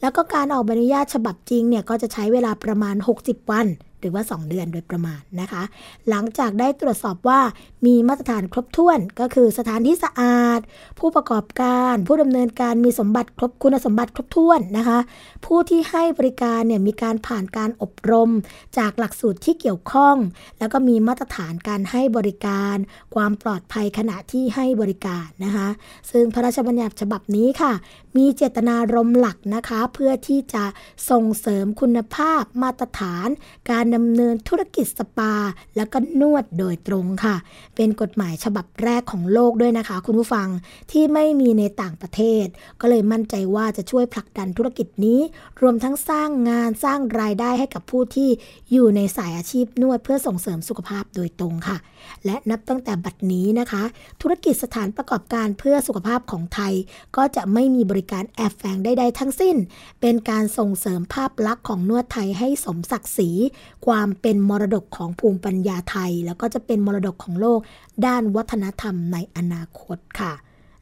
[0.00, 3.68] แล้วก็การออกใบอนุญาตฉบับจริงเนี่ยก็จะใช้เวลาประมาณ 60 วัน
[4.00, 5.62] หรือว่า 2 เดือนโดยประมาณนะคะ
[6.08, 7.40] หลังจากได้ตรวจสอบว่า
[7.86, 10.60] มีมาตรฐานครบถ้วนก็คือสถานที่สะอาด
[10.98, 14.98] ผู้ประกอบการ ผู้ดำเนินการมีสมบัติครบคุณสมบัติครบถ้วนนะคะ
[15.46, 18.30] ผู้ที่ให้บริการเนี่ยมีการผ่านการอบรม
[18.78, 20.16] จากหลักสูตรที่เกี่ยวข้อง
[20.58, 22.76] แล้วก็มีมาตรฐานการให้บริการ
[23.14, 25.68] ความปลอดภัยขณะที่ให้บริการนะคะ
[26.10, 27.72] ซึ่งพระราชบัญญัติฉบับนี้ค่ะ
[28.16, 30.64] มีเจตนารมณ์หลักนะคะ เพื่อที่จะ
[31.10, 33.28] ส่งเสริมคุณภาพมาตรฐาน
[33.70, 35.34] การดำเนินธุรกิจสปา
[35.76, 37.36] แล้วก็นวดโดยตรงค่ะ
[37.76, 40.48] เป็นกฎหมายฉบับแรกของโลกด้วยนะคะ คุณผู้ฟัง
[40.92, 42.46] ที่ไม่มีในต่างประเทศ
[42.80, 45.20] ก็เลยมั่นใจว่าจะช่วยผลักดันธุรกิจนี้
[45.62, 48.28] รวมทั้งสร้างงานสร้างรายได้ให้กับผู้ที่
[48.72, 51.76] อยู่ในสายอาชีพนวดเพื่อส่งเสริมสุขภาพโดยตรงค่ะ
[52.26, 53.82] และนับตั้งแต่บัดนี้นะคะ
[54.20, 56.74] ธุรกิจสถานประกอบการเพื่อสุขภาพของไทย
[57.16, 59.56] ก็จะไม่มีบริการแอบแฝงใดๆทั้งสิ้น
[60.00, 63.30] เป็นการส่งเสริมภาพลักษณ์ของนวดไทยให้สมศักดิ์ศรี
[63.86, 67.60] ความเป็นมรดกของภูมิปัญญาไทย แล้วก็จะเป็นมรดกของโลก
[68.06, 70.32] ด้านวัฒนธรรมในอนาคตค่ะ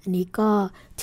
[0.01, 0.51] อันนี้ก็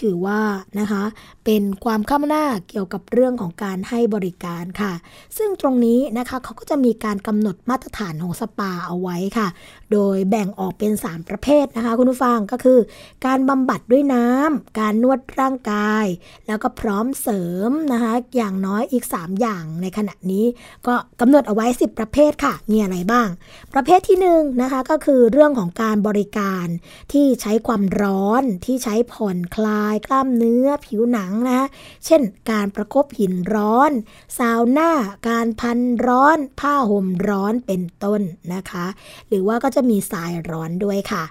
[0.01, 0.41] ถือว่า
[0.79, 1.03] นะคะ
[1.45, 4.93] เป็นความข้ามหน้าเกี่ยวกับเรื่องของการให้บริการค่ะ
[5.38, 9.47] ซึ่งตรงนี้นะคะเขาก็จะมีการกำหนดมาตรฐานของสปาเอาไว้ค่ะ
[9.91, 12.79] โดยแบ่งออกเป็น 3 ประเภทนะคะ คุณผู้ฟังก็คือ
[13.25, 16.05] การบำบัดด้วยน้ำการนวดร่างกาย
[16.47, 20.45] แล้วก็พร้อมเสริมนะคะ อย่างน้อยอีก 3 อย่างในขณะนี้
[20.88, 23.27] ก็กำหนดเอาไว้ 10 ประเภทค่ะ มีอะไรบ้าง
[23.73, 24.27] ประเภทที่1น
[24.62, 26.65] นะคะก็คือเรื่องของการบริการ
[27.12, 31.67] ที่ใช้ความร้อนที่ใช้ผ่อนคลายายกล้ามเนื้อผิวหนังนะ
[32.06, 32.21] เช่น
[32.52, 33.91] การประครบหินร้อน
[34.38, 34.91] ซาวน่า
[35.30, 38.21] การพันร้อน ผ้าห่มร้อนเป็นต้น
[38.54, 38.86] นะคะ
[39.28, 41.26] หรือว่าก็จะมีสายร้อนด้วยค่ะ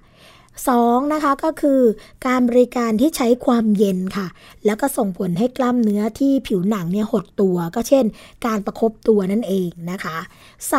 [0.68, 1.80] สองนะคะก็คือ
[2.26, 4.26] การบริการที่ใช้ความเย็นค่ะ
[4.64, 8.04] แล้วก็ส่งผลให้กล้ามเนื้อที่ผิวหนังเนี่ยหดตัว ก็เช่น
[8.46, 10.18] การประครบตัวนั่นเองนะคะ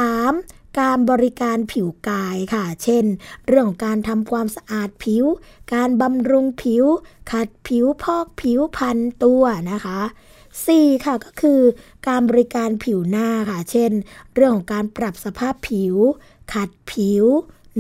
[0.06, 0.65] 3.
[0.80, 3.06] การบริการผิวกายค่ะ เช่น
[3.48, 5.26] เรื่องของการทำความสะอาดผิว
[5.74, 6.86] การบำรุงผิว
[7.32, 10.00] ขัดผิวพอกผิวพันตัวนะคะ
[10.48, 11.06] 4.
[11.06, 11.62] ค่ะก็คือ
[12.08, 13.92] การบริการผิวหน้าค่ะ เช่น
[14.34, 15.96] เรื่องของการปรับสภาพผิว
[16.54, 17.26] ขัดผิว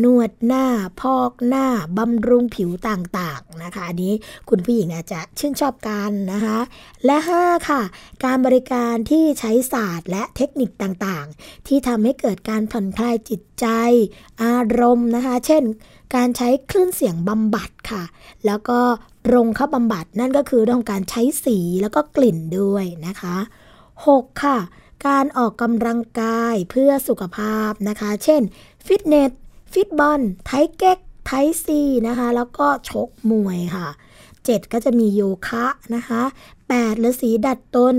[0.03, 0.65] นวดหน้า
[1.01, 1.65] พอกหน้า
[1.97, 4.13] บำรุงผิวต่างๆนะคะ อันนี้
[4.49, 6.60] คุณผู้หญิงอาจจะชื่นชอบกันนะคะ
[7.05, 7.81] และ 5 ค่ะ
[8.23, 13.67] การบริการที่ใช้ศาสตร์และเทคนิคต่างๆ ที่ทำให้เกิดการผ่อนคลายจิตใจ
[14.43, 15.63] อารมณ์นะคะ เช่น
[16.15, 18.03] การใช้คลื่นเสียงบำบัดค่ะ
[18.45, 18.79] แล้วก็
[19.34, 23.36] รงเข้าบำบัดนั่นก็คือเรื่องการใช้สีแล้วก็กลิ่นด้วยนะคะ
[23.89, 24.43] 6.
[24.43, 24.58] ค่ะ
[25.08, 28.41] การออกกำลังกายเพื่อสุขภาพนะคะ เช่น
[28.86, 29.31] ฟิตเนส
[29.73, 31.32] fit ball ไทเก๊ก ไท
[31.63, 33.88] ซีนะคะ แล้วก็ชกมวยค่ะ
[34.36, 36.21] 7 ก็จะมีโยคะนะคะ
[36.63, 37.95] 8ฤาษีดัดตน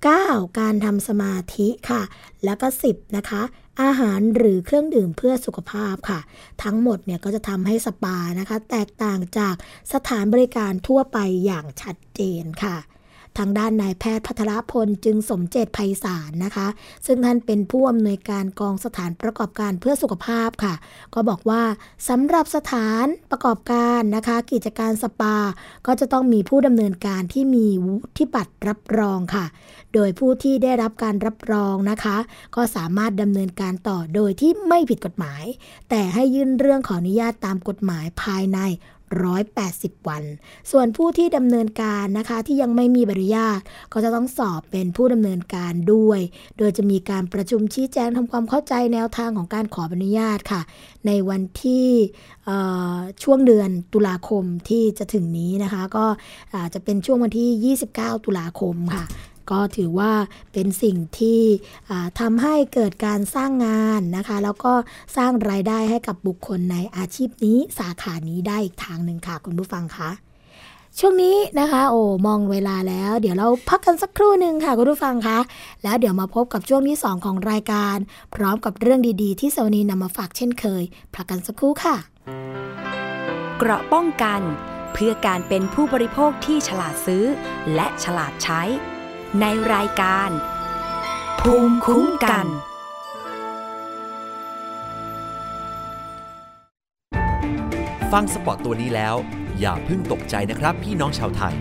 [0.00, 2.02] 9 การทำสมาธิค่ะ
[2.44, 3.42] แล้วก็ 10 นะคะ
[3.82, 6.20] อาหารหรือเครื่องดื่มเพื่อสุขภาพค่ะ
[6.62, 9.54] ทั้งหมดเนี่ยก็จะทำให้สปานะคะ แตกต่างจาก
[9.92, 12.76] สถานบริการทั่วไปอย่างชัดเจนค่ะ
[13.38, 16.66] ทางด้านนายแพทย์พัทรพลจึงสมเจตไพศาลนะคะ
[17.06, 20.74] ซึ่งท่านเป็นผู้อำนวยการกองสถานประกอบการเพื่อสุขภาพค่ะ
[21.14, 21.62] ก็บอกว่า
[22.08, 25.36] สำหรับสถานประกอบการนะคะ กิจการสปา
[25.86, 29.46] ก็จะต้องมีผู้ดำเนินการที่มีวุฒิบัตรรับรองค่ะ
[29.94, 32.16] โดยผู้ที่ได้รับการรับรองนะคะ
[32.56, 35.44] ก็สามารถดำเนินการต่อโดยที่ไม่ผิดกฎหมาย
[35.90, 38.58] แต่ให้ยื่นเรื่องขออนุญาตตามกฎหมายภายใน
[39.20, 40.24] 180 วัน
[40.70, 43.60] ส่วนผู้ที่ดำเนินการนะคะที่ยังไม่มีใบอนุญาต
[43.92, 46.20] ก็จะต้องสอบเป็นผู้ดำเนินการด้วย
[46.58, 50.62] โดยจะมีการประชุมชี้แจงทำความเข้าใจแนวทางของการขอใบอนุญาตค่ะ
[51.06, 51.86] ในวันที่
[53.22, 56.06] ช่วงเดือนตุลาคมที่จะถึงนี้นะคะ ก็
[56.74, 59.04] จะเป็นช่วงวันที่ 29 ตุลาคมค่ะ
[59.50, 60.12] ก็ถือว่า
[60.52, 61.40] เป็นสิ่งที่
[62.20, 64.72] ทำให้เกิดการสร้างงานนะคะ แล้วก็
[65.16, 70.10] สร้างรายได้ให้กับบุคคลในอาชีพนี้สาขานี้ได้อีกทางหนึ่งค่ะ คุณผู้ฟังคะ
[70.98, 75.38] ช่วงนี้นะคะ โอ้มองเวลาแล้ว เดี๋ยวเราพักกันสักครู่หนึ่งค่ะคุณผู้ฟังคะ
[75.82, 77.96] แล้วเดี๋ยวมาพบกับช่วงที่ 2 ของรายการ
[78.34, 80.82] พร้อมกับเรื่องดีๆ ที่สวนีนำมาฝากเช่นเคย
[81.14, 81.96] พักกันสักครู่ค่ะ
[83.58, 84.40] เกราะป้องกัน
[84.92, 87.24] เพื่อการเป็นผู้บริโภคที่ฉลาดซื้อ
[87.74, 88.62] และฉลาดใช้
[89.40, 90.30] ในรายการ
[91.40, 92.46] ภูมิคุ้มกัน
[98.12, 99.16] ฟังสปอตตัวนี้แล้ว
[99.60, 101.54] อย่าเพิ่งตกใจนะครับพี่น้องชาวไทย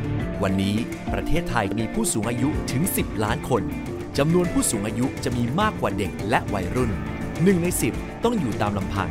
[0.43, 0.75] วันนี้
[1.13, 3.63] ประเทศไทยมีผู้สูงอายุถึง 10 ล้านคน
[4.17, 6.91] จำนวนผู้สูงอายุจะมีมากกว่าเด็กและวัยรุ่น
[7.43, 9.09] หนึ่งใน 10 ต้องอยู่ตามลำพัง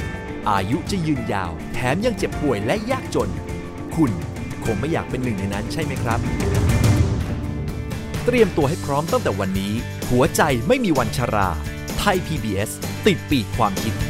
[0.50, 3.30] อายุจะยืนยาว แถมยังเจ็บป่วยและยากจน
[3.94, 4.10] คุณ
[4.64, 6.20] คงไม่อยากเป็นหนึ่งในนั้นใช่ไหมครับ
[8.26, 9.74] เตรียมตัวให้พร้อมตั้งแต่วันนี้
[10.11, 11.48] หัวใจไม่มีวันชรา
[11.98, 12.70] ไทย PBS
[13.06, 14.09] ติดปีกความคิด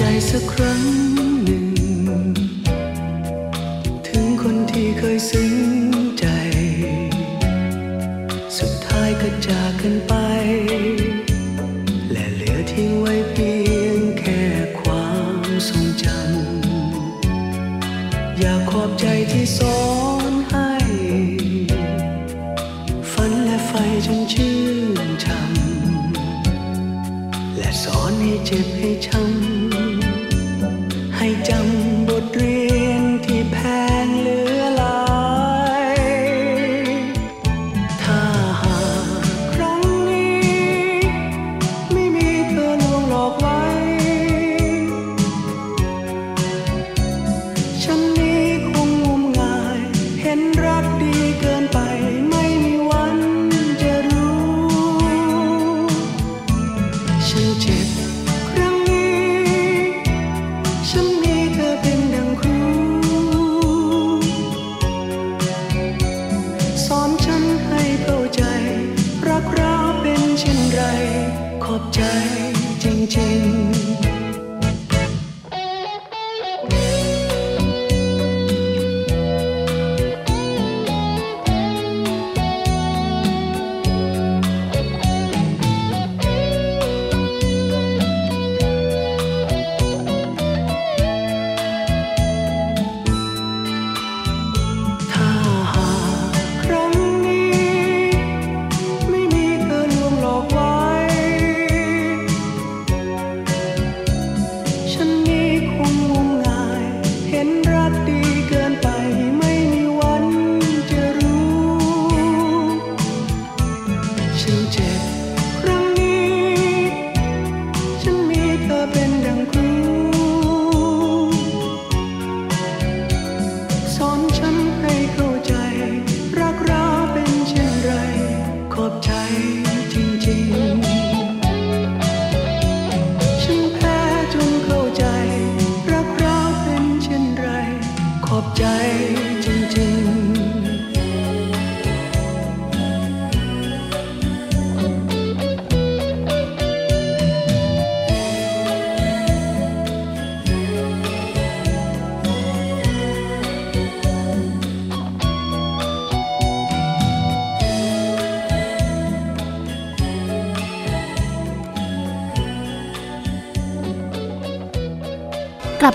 [0.00, 0.84] ใจสักครั้ง
[1.44, 1.66] หนึ่ง
[4.08, 5.54] ถึงคนที่เคยซึ้ง
[6.18, 6.26] ใจ
[8.58, 10.12] สุดท้ายก็จากกันไป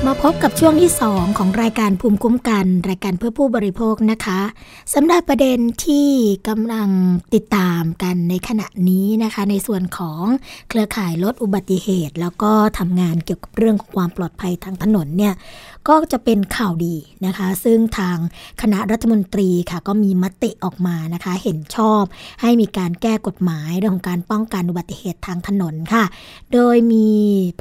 [0.08, 4.42] มาพบกับช่วงที่ 2 ของรายการภูมิคุ้มกัน รายการเพื่อผู้บริโภคนะคะ
[4.94, 6.10] สำหรับประเด็นที่
[6.50, 6.90] กำลัง
[7.34, 10.24] ติดตามกันในขณะนี้นะคะ ในส่วนของ
[10.70, 15.34] เครือข่ายลดอุบัติเหตุ แล้วก็ทำงานเกี่ยวกับเรื่องของความปลอดภัยทางถนนเนี่ย
[15.90, 18.18] ก็จะเป็นข่าวดีนะคะ ซึ่งทาง
[18.62, 22.04] คณะรัฐมนตรีค่ะ ก็มีมติออกมานะคะ เห็นชอบ
[22.42, 26.04] ให้มีการแก้กฎหมายเรื่องของการป้องกันอุบัติเหตุทางถนนค่ะ
[26.54, 27.08] โดยมี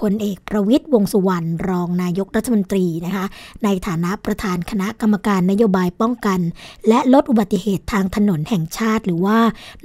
[0.01, 3.25] พลเอกประวิตยวงสุวรรณรองนายกรัฐมนตรีนะคะ
[3.65, 6.41] ในฐานะประธานคณะกรรมการนโยบายป้องกัน
[6.89, 9.39] และลดอุบัติเหตุทางถนนแห่งชาติ หรือว่า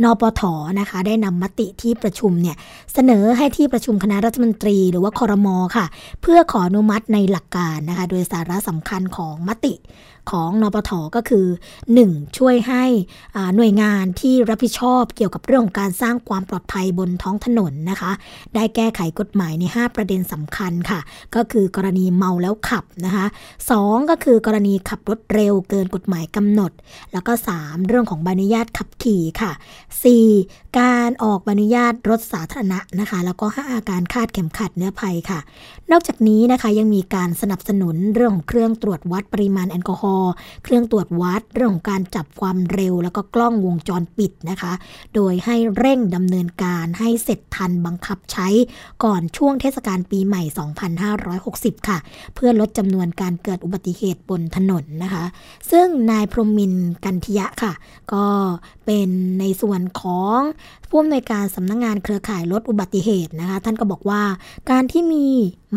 [0.04, 0.42] นปท
[0.80, 2.56] นะคะ ได้นำมติที่ประชุมเนี่ย
[2.94, 5.86] เสนอให้ที่ประชุมคณะรัฐมนตรี หรือว่าคอรมอค่ะ
[6.22, 9.74] เพื่อขออนุมัติในหลักการนะคะ โดยสาระสำคัญของมติ
[10.32, 11.48] ของนปทก็คือ
[11.92, 12.38] 1.
[12.38, 12.84] ช่วยให้
[13.56, 18.12] หน่วยงานที่รับผิดชอบเกี่ยวกับเรื่องของการสร้างความปลอดภัยบนท้องถนนนะคะ
[18.56, 21.00] ได้แก้ไขกฎหมายใน 5 ประเด็นสำคัญค่ะ
[21.36, 23.26] ก็คือกรณีเมาแล้วขับนะคะ
[23.68, 26.72] 2 ก็คือกรณีขับรถเร็วเกินกฎหมายกำหนด
[27.14, 29.52] แล้วก็ 3 เรื่องของใบอนุญาตขับขี่ค่ะ
[30.16, 30.80] 4.
[30.80, 35.40] การออกใบอนุญาตรถสาธารณะนะคะ แล้วก็ 5 การคาดเข็มขัดเนิรภัยค่ะ
[35.92, 40.17] นอกจากนี้นะคะยังมีการสนับสนุนเรื่องของเครื่องตรวจวัดปริมาณแอลกอฮอล์
[40.64, 44.74] เครื่องตรวจวัดเรื่องของการจับความเร็ว แล้วก็กล้องวงจรปิดนะคะ
[45.16, 48.48] โดยให้เร่งดำเนินการให้เสร็จทันบังคับใช้
[49.04, 50.44] ก่อนช่วงเทศกาลปีใหม่
[51.16, 51.98] 2560 ค่ะ
[52.36, 55.26] เพื่อลดจำนวนการเกิดอุบัติเหตุบนถนนนะคะ
[55.72, 56.74] ซึ่งนายพรมิน
[57.06, 57.74] กันทิยะค่ะ
[58.14, 58.26] ก็
[58.88, 60.40] เป็นในส่วนของ
[60.90, 64.22] ผู้อำนวยการสำนักงงานเครือข่ายลดอุบัติเหตุนะคะ ท่านก็บอกว่า
[64.72, 65.26] การที่มี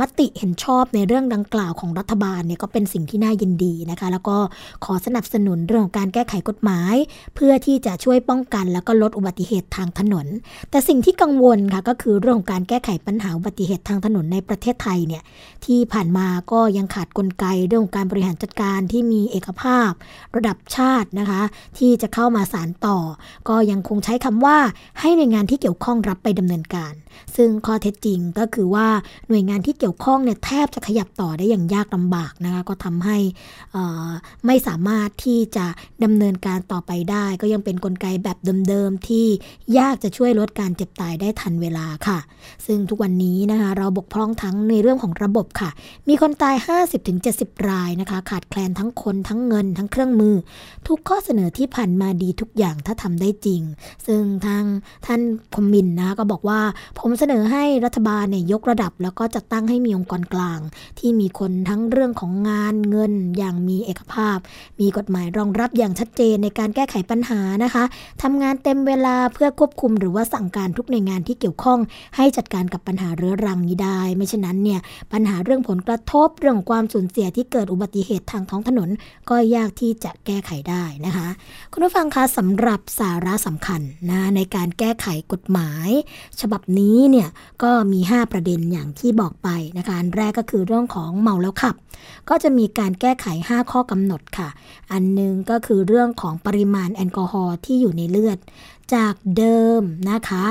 [0.00, 4.36] มติเห็นชอบในเรื่องดังกล่าวของรัฐบาลเนี่ยก็เป็นสิ่งที่น่ายินดีนะคะ แล้วก็
[4.84, 6.94] ขอสนับสนุนเรื่องของการแก้ไขกฎหมาย
[7.34, 10.26] เพื่อที่จะช่วยป้องกัน แล้วก็ลดอุบัติเหตุทางถนน
[10.70, 15.22] แต่สิ่งที่กังวลค่ะก็คือเรื่องของการแก้ไขปัญหาอุบัติเหตุทางถนนในประเทศไทยเนี่ย
[15.64, 19.90] ที่ผ่านมาก็ยังขาดกลไกเรื่องของการบริหารจัดการที่มีเอกภาพ
[20.36, 21.42] ระดับชาตินะคะ
[21.78, 22.98] ที่จะเข้ามาสารต่อ
[23.48, 24.58] ก็ยังคงใช้คำว่า
[25.00, 26.94] ให้หน่วยงานที่เกี่ยวข้องรับไปดำเนินการ
[27.36, 28.88] ซึ่งข้อเท็จจริงก็คือว่า
[29.28, 33.16] หน่วยงานที่เกี่ยวข้องเนี่ยแทบจะขยับต่อได้อย่างยากลำบากนะคะก็ทำให้
[34.46, 35.66] ไม่สามารถที่จะ
[36.04, 39.26] ดำเนินการต่อไปได้ ก็ยังเป็นนกลไกแบบเดิมๆที่
[39.78, 42.18] ยากจะช่วยลดการเจ็บตายได้ทันเวลาค่ะ
[42.66, 45.70] ซึ่งทุกวันนี้นะคะเราบกพร่องทั้งในเรื่องของระบบค่ะ
[46.08, 46.56] มีคนตาย
[47.12, 50.34] 50-70 รายนะคะ ขาดแคลนทั้งคนทั้งเงินทั้งเครื่องมือ
[50.88, 53.62] ทุกข้อเสนอที่ผ่านมาดีทุกอย่างถ้าทำได้จริง
[54.06, 54.64] ซึ่งทาง
[55.06, 55.20] ท่าน
[55.52, 56.60] พมินนะก็บอกว่า
[56.98, 60.60] ผมเสนอให้รัฐบาลเนี่ยยกระดับ แล้วก็จัดตั้งให้มีองค์กรกลาง
[60.98, 64.38] ที่มีคนทั้งเรื่องของงานเงินอย่างมีเอกภาพ
[64.80, 67.84] มีกฎหมายรองรับอย่างชัดเจนในการแก้ไขปัญหานะคะ
[68.22, 71.78] ทำงานเต็มเวลาเพื่อควบคุมหรือว่าสั่งการทุกหน่วยงานที่เกี่ยวข้อง
[72.16, 74.80] ให้จัดการกับปัญหาเรื้อรังนี้ได้ ไม่เช่นนั้นเนี่ย
[75.12, 78.88] ปัญหาเรื่องผลกระทบเรื่องความสูญเสียที่เกิดอุบัติเหตุทางท้องถนน
[79.30, 81.28] ก็ยากที่จะแก้ไขได้นะคะ
[81.72, 85.88] คุณผู้ฟังคะสำหรับสาระสำคัญนะในการแก้ไขกฎหมาย
[86.40, 87.28] ฉบับนี้เนี่ย
[87.62, 91.74] ก็มี 5 ประเด็นอย่างที่บอกไปนะคะอันแรกก็คือเรื่องของเมาแล้วขับ
[92.28, 94.48] ก็จะมีการแก้ไข 5 ข้อกำหนดค่ะ
[94.92, 98.38] อันนึงก็คือเรื่องของปริมาณแอลกอฮอล์ที่อยู่ในเลือด
[98.94, 100.44] จากเดิมนะคะ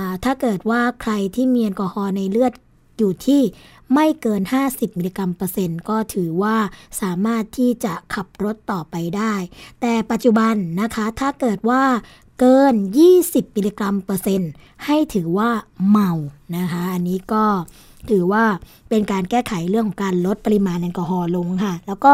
[0.00, 2.52] ะถ้าเกิดว่าใครที่มีแอลกอฮอล์ในเลือด
[2.98, 3.42] อยู่ที่
[3.94, 6.56] ไม่เกิน 50 มิลลิกรัมเปอร์เซ็นต์ก็ถือว่า
[7.00, 9.34] สามารถที่จะขับรถต่อไปได้
[9.80, 11.82] แต่ปัจจุบันนะคะถ้าเกิดว่า
[12.40, 12.74] เกิน
[13.14, 14.50] 20 มิลลิกรัมเปอร์เซ็นต์
[14.84, 15.50] ให้ถือว่า
[15.88, 16.10] เมา
[16.56, 17.44] นะคะ อันนี้ก็
[18.10, 18.44] ถือว่า
[18.88, 22.12] เป็นการแก้ไขเรื่องของการลดปริมาณแอลกอฮอล์ลงค่ะ แล้วก็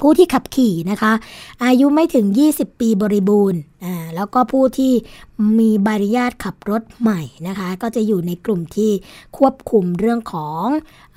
[0.00, 1.12] ผู้ที่ขับขี่นะคะ
[1.64, 3.60] อายุไม่ถึง 20 ปีบริบูรณ์
[4.14, 4.92] แล้วก็ผู้ที่
[5.58, 8.90] มีใบอนุญาตขับรถใหม่นะคะ ก็จะอยู่ในกลุ่มที่
[9.38, 10.64] ควบคุมเรื่องของ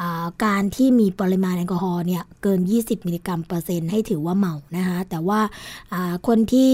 [0.02, 0.04] อ
[0.46, 5.40] การที่มีปริมาณแอลกอฮอล์เนี่ยเกิน 20 มิลลิกรัมเปอร์เซ็นต์ให้ถือว่าเมานะคะ แต่ว่า
[6.28, 6.72] คนที่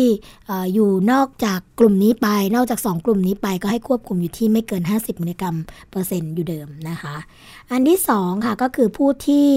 [0.50, 5.56] ออยู่นอกจากกลุ่มนี้ไป นอกจาก 2 กลุ่มนี้ไปก็ให้ควบคุมอยู่ที่ไม่เกิน 50 มิลลิกรัม
[5.92, 7.16] เปอร์เซ็นต์อยู่เดิมนะคะ
[7.72, 9.48] อันที่2ค่ะก็คือผู้ที่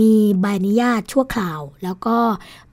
[0.00, 2.16] มีใบอนุญาตชั่วคราว แล้วก็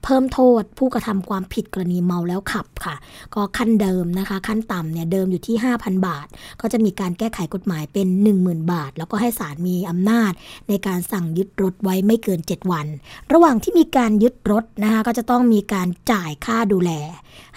[0.04, 2.96] เพิ่มโทษผู้กระทำความผิดกรณีเมาแล้วขับค่ะ
[3.34, 6.26] ก็ขั้นเดิมนะคะ ขั้นต่ำเนี่ยเดิมอยู่ที่ 5,000 บาท
[6.60, 8.06] ก็จะมีการแก้ไขกฎหมายเป็น
[8.40, 10.32] 10,000 บาท แล้วก็ให้ศาลมีอำนาจ
[10.68, 12.86] ในการสั่งยึดรถไว้ไม่เกิน 7 วัน
[13.32, 16.90] ระหว่างที่มีการยึดรถนะคะก็จะต้องมีการจ่ายค่าดูแล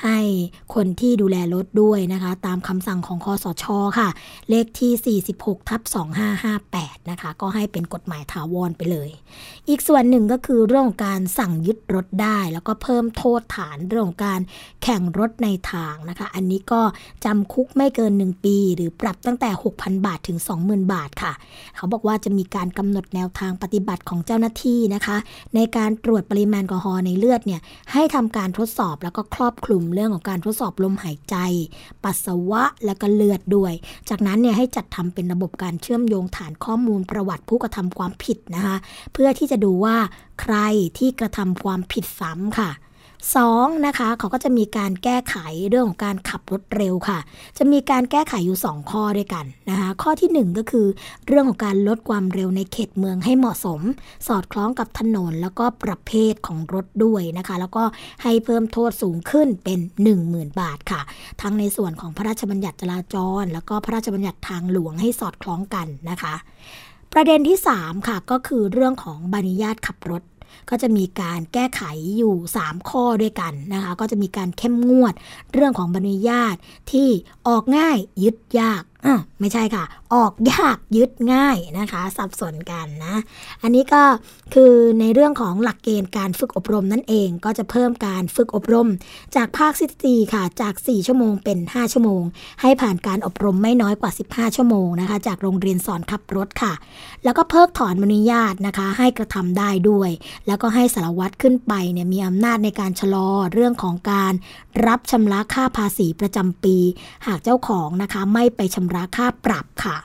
[0.05, 0.19] ให้
[0.75, 3.65] คนที่ดูแลรถด้วยนะคะ ตามคำสั่งของคอสช
[3.99, 4.09] ค่ะ
[4.49, 5.81] เลขที่ 46ทับ
[6.45, 9.09] 2558 นะคะ ก็ให้เป็นกฎหมายถาวรไปเลย
[9.69, 14.41] อีกส่วนหนึ่งก็คือเรื่องการสั่งยึดรถได้ แล้วก็เพิ่มโทษฐานเรื่องการ
[14.83, 16.81] แข่งรถในทางนะคะ อันนี้ก็
[17.25, 21.33] จำคุกไม่เกิน 1 ปี หรือปรับตั้งแต่ 6,000 บาทถึง 20,000 บาทค่ะ
[21.75, 25.17] เขาบอกว่าจะมีการกำหนดแนวทางปฏิบัติของเจ้าหน้าที่นะคะ
[25.55, 27.61] ในการตรวจปริมาณแอลกอฮอล์ในเลือดเนี่ย
[27.93, 31.35] ให้ทำการทดสอบแล้วก็ครอบคลุมเรื่องของการทดสอบลมหายใจ
[32.03, 33.73] ปัสสาวะและก็เลือดด้วย
[34.09, 38.77] จากนั้นเนี่ยให้จัดทำเป็นระบบการเชื่อมโยงฐานข้อมูลประวัติผู้กระทำความผิดนะคะ
[39.13, 39.95] เพื่อที่จะดูว่า
[40.41, 40.55] ใคร
[40.97, 42.69] ที่กระทำความผิดซ้ำค่ะ
[43.31, 45.35] 2นะคะเขาก็จะมีการแก้ไข
[45.69, 47.19] เรื่องของการขับรถเร็วค่ะ
[47.57, 50.87] จะมีการแก้ไขอยู่ 2 ข้อด้วยกันนะคะข้อที่ 1 ก็คือ
[51.27, 53.81] เรื่องของการลดความเร็วในเขตเมืองให้เหมาะสม
[54.27, 57.83] สอดคล้องกับถนนแล้วก็ประเภทของรถด้วยนะคะ แล้วก็
[58.23, 59.79] ให้เพิ่มโทษสูงขึ้นเป็น
[60.19, 61.01] 10,000 บาทค่ะ
[61.41, 66.35] ทั้งในส่วนของพระราชบัญญัติจราจร แล้วก็พระราชบัญญัติทางหลวงให้สอดคล้องกันนะคะ
[67.13, 70.23] ประเด็นที่ 3 ค่ะก็คือเรื่องของใบอนุญาตขับรถ
[70.69, 71.81] ก็จะมีการแก้ไข
[72.17, 75.13] อยู่ 3 ข้อด้วยกันนะคะ ก็จะมีการเข้มงวด
[75.53, 76.55] เรื่องของบรรยาต
[76.91, 77.09] ที่
[77.47, 79.83] ออกง่ายยึดยาก อะไม่ใช่ค่ะ
[80.13, 83.15] ออกยากยึดง่ายนะคะ สับสนกันนะ
[83.63, 84.03] อันนี้ก็
[84.53, 88.89] คือในเรื่องของหลักเกณฑ์การฝึกอบรมนั่นเองก็จะเพิ่มการฝึกอบรม
[89.35, 92.23] จากภาคสิตีค่ะ จาก 4 ชั่วโมงเป็น 5 ชั่วโมง
[92.61, 96.73] ให้ผ่านการอบรมไม่น้อยกว่า 15 ชั่วโมงนะคะ จากโรงเรียนสอนขับรถค่ะ
[97.23, 100.09] แล้วก็เพิกถอนอนุญาตนะคะ ให้กระทำได้ด้วย
[100.47, 104.33] แล้วก็ให้สารวัตรขึ้นไปเนี่ยมีอำนาจในการชะลอเรื่องของการ
[104.87, 106.77] รับชำระค่าภาษีประจำปี
[107.27, 109.97] หากเจ้าของนะคะไม่ไปชำระค่าปรับค่ะ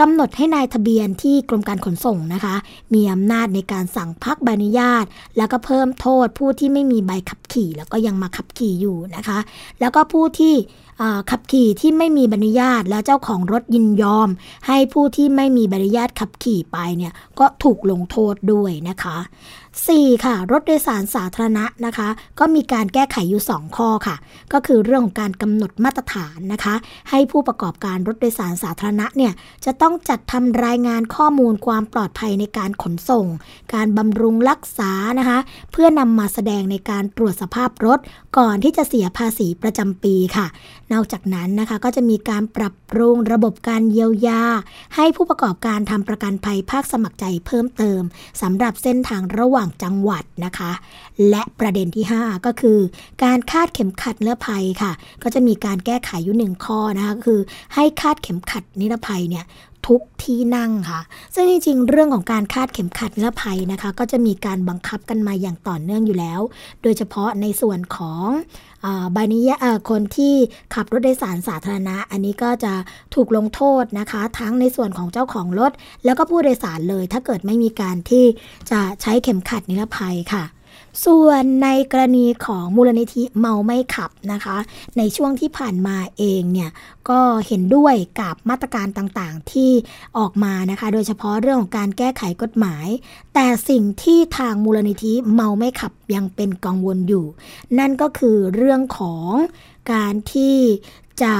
[0.00, 2.54] กำหนดให้นายทะเบียนที่กรมการขนส่งนะคะ
[2.94, 5.04] มีอำนาจในการสั่งพักใบอนุญาต
[5.36, 9.38] แล้วก็เพิ่มโทษผู้ที่ไม่มีใบขับขี่ แล้วก็ยังมาขับขี่อยู่นะคะ
[9.80, 10.54] แล้วก็ผู้ที่
[11.30, 14.28] ขับขี่ที่ไม่มีใบอนุญาต แล้วเจ้าของรถยินยอม
[14.66, 19.18] ให้ผู้ที่ไม่มีใบอนุญาตขับขี่ไปเนี่ยก็ถูกลงโทษด้วยนะคะ
[19.80, 20.24] 4.
[20.24, 22.08] ค่ะ รถโดยสารสาธารณะนะคะ
[22.38, 24.16] ก็มีการแก้ไขอยู่ 2 ข้อค่ะ
[24.52, 26.74] ก็คือเรื่องของการกำหนดมาตรฐานนะคะ
[27.10, 29.32] ให้ผู้ประกอบการรถโดยสารสาธารณะเนี่ย
[29.64, 33.26] จะจะต้องจัดทำรายงานข้อมูลความปลอดภัยในการขนส่ง
[33.74, 35.38] การบำรุงรักษานะคะ
[35.72, 37.98] เพื่อนำมาแสดงในการตรวจสภาพรถ
[38.38, 40.46] ก่อนที่จะเสียภาษีประจำปีค่ะ
[40.92, 44.42] นอกจากนั้นนะคะก็จะมีการปรับปรุงระบบการเยียวยา
[44.96, 48.02] ให้ผู้ประกอบการทำประกันภัยภาคสมัครใจเพิ่มเติม
[48.42, 50.70] สำหรับเส้นทางระหว่างจังหวัดนะคะ
[51.30, 52.78] และประเด็นที่ 5 ก็คือ
[53.24, 54.92] การคาดเข็มขัดนิรภัยค่ะ
[55.22, 57.40] ก็จะมีการแก้ไขอยู่หนึ่งข้อนะคะคือ
[57.74, 59.44] ให้คาดเข็มขัดนิรภัยเนี่ย
[59.86, 61.00] ทุกที่นั่งค่ะ
[61.34, 66.40] ซึ่งจริงๆ เรื่องของการคาดเข็มขัดนิรภัยนะคะ ก็จะมีการบังคับกันมาอย่างต่อเนื่องอยู่แล้ว
[66.82, 68.26] โดยเฉพาะในส่วนของ
[69.12, 69.50] ใบนิย
[69.90, 70.34] คนที่
[70.74, 72.72] ขับรถโดยสารสาธารณะ อันนี้ก็จะ
[73.14, 75.72] ถูกลงโทษนะคะ ทั้งในส่วนของเจ้าของรถ
[76.04, 78.24] แล้วก็ผู้โดยสารเลย ถ้าเกิดไม่มีการที่
[78.70, 80.44] จะใช้เข็มขัดนิรภัยค่ะ
[81.04, 84.56] ส่วนในกรณีของมูลนิธิเมาไม่ขับนะคะ
[84.98, 86.70] ในช่วงที่ผ่านมาเองเนี่ย
[87.10, 89.70] ก็เห็นด้วยกับมาตรการต่างๆที่
[90.18, 92.86] ออกมานะคะ โดยเฉพาะเรื่องของการแก้ไขกฎหมาย
[93.34, 97.26] แต่สิ่งที่ทางมูลนิธิเมาไม่ขับยังเป็นกังวลอยู่
[97.78, 99.30] นั่นก็คือเรื่องของ
[99.92, 100.56] การที่
[101.22, 101.34] จะ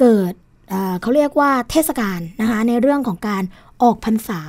[0.00, 0.32] เกิด
[1.00, 3.42] เขาเรียกว่าเทศกาลนะคะในเรื่องของการ
[3.82, 4.40] ออกพรรษา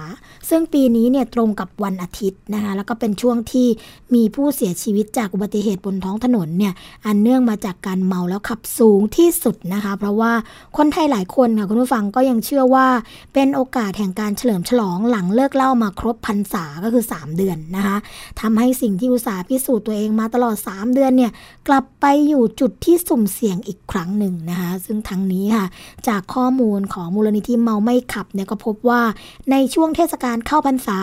[0.50, 3.68] ซึ่งปีนี้เนี่ยตรงกับวันอาทิตย์นะคะแล้วก็เป็นช่วงที่
[4.16, 6.74] มีผู้เสียชีวิตจากอุบัติเหตุบนท้องถนนเนี่ย
[7.06, 10.32] อันเนื่องมาจากการเมาแล้วขับสูงที่สุดนะคะ เพราะว่า
[10.78, 12.88] คนไทยหลายคนค่ะคุณผู้ฟังก็ยังเชื่อว่า
[13.34, 17.98] เป็นโอกาสแห่งการเฉลิมฉลองหลังเลิกเล่ามาครบพรรษาก็คือ 3 เดือนนะคะ
[18.42, 21.32] ทำให้สิ่งที่อุตสาห์พิสูจน์ตัวเองมาตลอด 3 เดือนเนี่ย
[21.68, 25.66] กลับไปอยู่จุดที่สุ่มเสี่ยงอีกครั้งหนึ่งนะคะซึ่งทั้งนี้ค่ะ
[26.08, 29.02] จากข้อมูลของมูลนิธิเมาไม่ขับเนี่ยก็พบว่า
[29.52, 31.00] ในช่วงเทศกาลเข้าพรรษา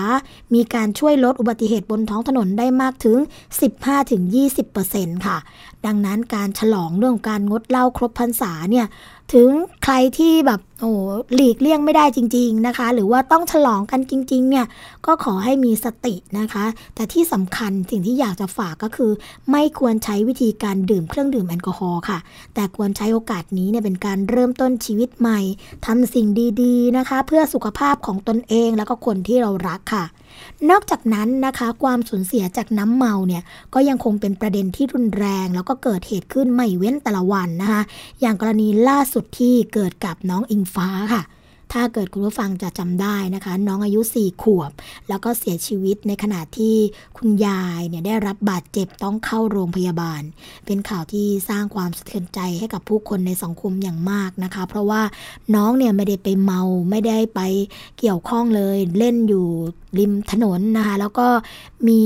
[0.54, 3.18] มีการช่วยลดอุบัติเหตุบนท้องถนนได้มากถึง
[4.02, 5.36] 15-20%ค่ะ
[5.86, 8.86] ดังนั้นการฉลองเรื่องการงดเหล้าครบพรรษาเนี่ย
[9.34, 9.50] ถึง
[9.84, 10.92] ใครที่แบบโอ้
[11.34, 14.66] หลีกเลี่ยงไม่ได้จริง ๆนะคะ หรือว่าต้องฉลองกันจริง ๆ เนี่ย
[15.06, 16.64] ก็ขอให้มีสตินะคะ
[16.94, 19.10] แต่ที่สำคัญสิ่งที่อยากจะฝากก็คือ
[19.50, 22.18] ไม่ควรใช้วิธีการดื่มเครื่องดื่มแอลกอฮอล์ค่ะ
[22.54, 25.40] แต่ควรใช้โอกาสนี้เนี่ยเป็นการเริ่มต้นชีวิตใหม่
[25.86, 26.26] ทำสิ่ง
[26.62, 30.04] ดี ๆ นะคะ เพื่อสุขภาพของตนเองแล้วก็คนที่เรารักค่ะ
[30.70, 33.42] นอกจากนั้นนะคะ ความสูญเสียจากน้ำเมาเนี่ย
[33.74, 37.82] ก็ยังคงเป็นประเด็นที่รุนแรง แล้วก็เกิดเหตุขึ้นไม่เว้นแต่ละวันนะคะ
[38.20, 41.22] อย่างกรณีล่าสุดที่เกิดกับน้องอิงฟ้าค่ะ
[41.72, 44.70] ถ้าเกิดคุณผู้ฟังจะจำได้นะคะ น้องอายุ 4 ขวบ
[45.08, 46.76] แล้วก็เสียชีวิตในขณะที่
[47.18, 50.22] คุณยายเนี่ยได้รับบาดเจ็บต้องเข้าโรงพยาบาล
[50.66, 55.02] เป็นข่าวที่สร้างความสะเทือนใจให้กับผู้คนในสังคมอย่างมากนะคะ เพราะว่า
[55.54, 56.60] น้องเนี่ยไม่ได้ไปเมา
[56.90, 57.40] ไม่ได้ไป
[57.98, 59.46] เกี่ยวข้องเลยเล่นอยู่
[59.98, 61.28] ริมถนนนะคะ แล้วก็
[61.88, 62.02] มี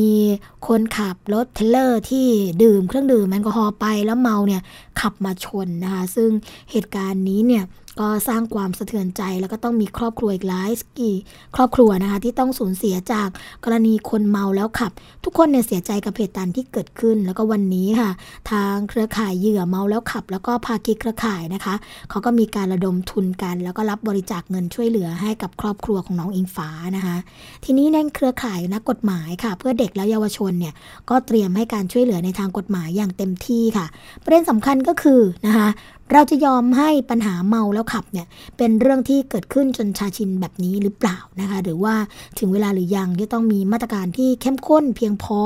[0.69, 2.27] คนขับรถเทเลอร์ที่
[2.63, 4.63] ดื่มเครื่องดื่มแอลกอฮอล์ไปแล้วเมาเนี่ย
[5.01, 6.31] ขับมาชนนะคะ ซึ่ง
[6.71, 7.65] เหตุการณ์นี้เนี่ย
[8.01, 11.17] ก็สร้างความสะเทือนใจแล้วก็ต้องมีครอบครัวอีกหลายกี่
[11.57, 13.29] ครอบครัวนะคะ ที่ต้องสูญเสียจาก
[13.65, 14.93] กรณีคนเมาแล้วขับ
[15.25, 18.11] ทุกคนเนี่ยเสียใจกับเหตุการณ์ที่เกิดขึ้น แล้วก็วันนี้ค่ะ
[18.51, 21.75] ทางเครือข่ายเหยื่อเมาแล้วขับ แล้วก็ภาคีเครือข่ายนะคะ
[22.11, 27.17] เขาก็มีการระดมทุนกัน แล้วก็รับบริจาคเงินช่วยเหลือให้กับครอบครัวของน้องอิงฟ้านะคะ
[27.65, 30.75] ทีนี้ในเครือข่ายนักกฎหมายค่ะ เพื่อเด็กและเยาวชนเนี่ย
[31.11, 33.87] ก็เตรียมให้การช่วยเหลือในทางกฎหมายอย่างเต็มที่ค่ะ
[34.25, 35.69] ประเด็นสำคัญก็คือนะคะ
[36.15, 38.27] เราจะยอมให้ปัญหาเมาแล้วขับเนี่ย
[38.59, 41.95] เป็นเรื่องที่เกิดขึ้นจนชาชินแบบนี้หรือเปล่านะคะ หรือว่า
[42.39, 45.41] ถึงเวลาหรือยังที่ต้องมีมาตรการที่เข้มข้นเพียงพอ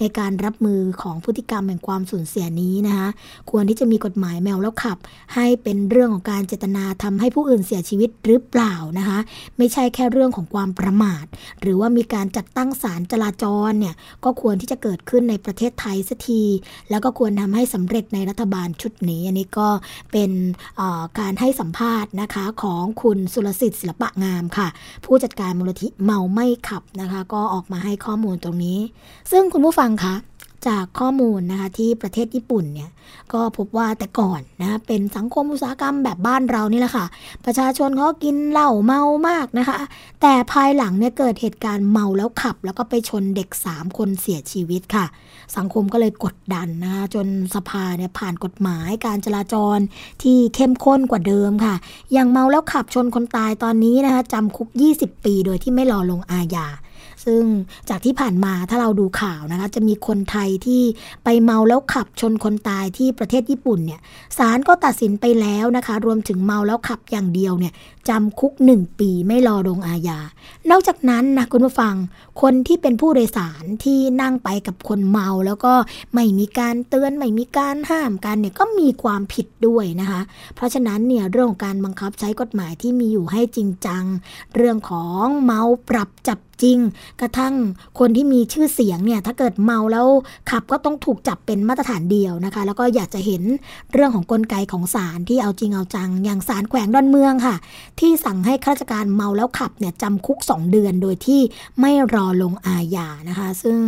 [0.00, 3.08] ในการรับมือของพฤติกรรมแห่งความสูญเสียนี้นะคะ
[3.50, 4.98] ควรที่จะมีกฎหมายแมวแล้วขับ
[5.34, 9.18] ให้เป็นเรื่องของการเจตนาทำให้ผู้อื่นเสียชีวิตหรือเปล่านะคะ
[9.58, 11.24] ไม่ใช่แค่เรื่องของความประมาท
[11.60, 13.94] หรือว่ามีการจัดตั้งศาลจราจรเนี่ย
[14.24, 16.42] ก็ควรที่จะเกิดขึ้นในประเทศไทยสักที
[16.90, 19.68] แล้วก็ควรทำให้สำเร็จในรัฐบาลชุดนี้ อันนี้ก็
[20.12, 20.30] เป็น
[21.18, 24.68] การให้สัมภาษณ์นะคะของคุณสุรสิทธิ์ศิลปะงามค่ะ
[25.04, 28.78] ผู้จัดการมูลนิธิเมาไม่ขับนะคะ ก็ออกมาให้ข้อมูลตรงนี้
[29.30, 30.14] ซึ่งคุณผู้ฟังคะ
[30.68, 32.90] จากข้อมูลนะคะที่ประเทศญี่ปุ่นเนี่ย
[33.32, 37.06] ก็พบว่าแต่ก่อนนะเป็นสังคมอุตสาหกรรมแบบบ้านเรานี่แหละค่ะ
[37.44, 39.76] ประชาชนเขากินเหล้าเมามากนะคะ
[40.22, 45.06] แต่ภายหลังเนี่ยเกิดเหตุการณ์เมาแล้วขับ แล้วก็ไปชนเด็ก 3 คนเสียชีวิตค่ะ
[45.56, 49.78] สังคมก็เลยกดดันนะคะจนสภาเนี่ยผ่านกฎหมายการจราจร
[50.22, 51.74] ที่เข้มข้นกว่าเดิมค่ะ
[52.12, 56.66] อย่างเมาแล้วขับชนคนตายตอนนี้นะคะจำคุก 20 ปีโดยที่ไม่รอลงอาญา
[57.24, 57.42] ซึ่ง
[57.88, 60.82] จากที่ผ่านมาถ้าเราดูข่าวนะคะ จะมีคนไทยที่
[61.24, 64.00] ไปเมาแล้วขับชนคนตายที่ประเทศญี่ปุ่นเนี่ย
[64.38, 67.72] ศาลก็ตัดสินไปแล้วนะคะ รวมถึงเมาแล้วขับอย่างเดียวเนี่ย
[68.08, 70.18] จำคุกหนึ่งปีไม่รอลงอาญา
[70.70, 71.94] นอกจากนั้นนะคุณผู้ฟัง
[72.42, 75.72] คนที่เป็นผู้โดยสารที่นั่งไปกับคนเมาแล้วก็
[76.14, 80.20] ไม่มีการเตือนไม่มีการห้ามกันเนี่ยก็มีความผิดด้วยนะคะ
[80.54, 84.04] เพราะฉะนั้นเนี่ยเรื่องของการบังคับใช้กฎหมายที่มีอยู่ให้จริงจัง
[84.56, 86.78] เรื่องของเมาปรับจับ จริง
[87.20, 87.54] กระทั่ง
[87.98, 90.06] คนที่มีชื่อเสียงเนี่ยถ้าเกิดเมาแล้ว
[90.50, 93.42] ขับก็ต้องถูกจับเป็นมาตรฐานเดียวนะคะ แล้วก็อยากจะเห็น
[93.92, 97.56] เรื่องของกลไกของศาลที่เอาจริงเอาจัง อย่างศาลแขวงดอนเมืองค่ะ
[98.00, 101.40] ที่สั่งให้ข้าราชการเมาแล้วขับเนี่ยจำคุก 2 เดือนโดยที่
[101.80, 103.78] ไม่รอลงอาญานะคะ ซึ่ง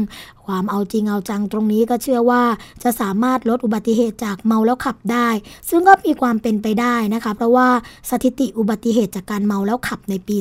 [0.47, 2.43] ความเอาจริงเอาจังตรงนี้ก็เชื่อว่า
[2.83, 5.29] จะสามารถลดอุบัติเหตุจากเมาแล้วขับได้
[5.69, 7.69] ซึ่งก็มีความเป็นไปได้นะคะ เพราะว่า
[8.11, 10.37] สถิติอุบัติเหตุจากการเมาแล้วขับในปี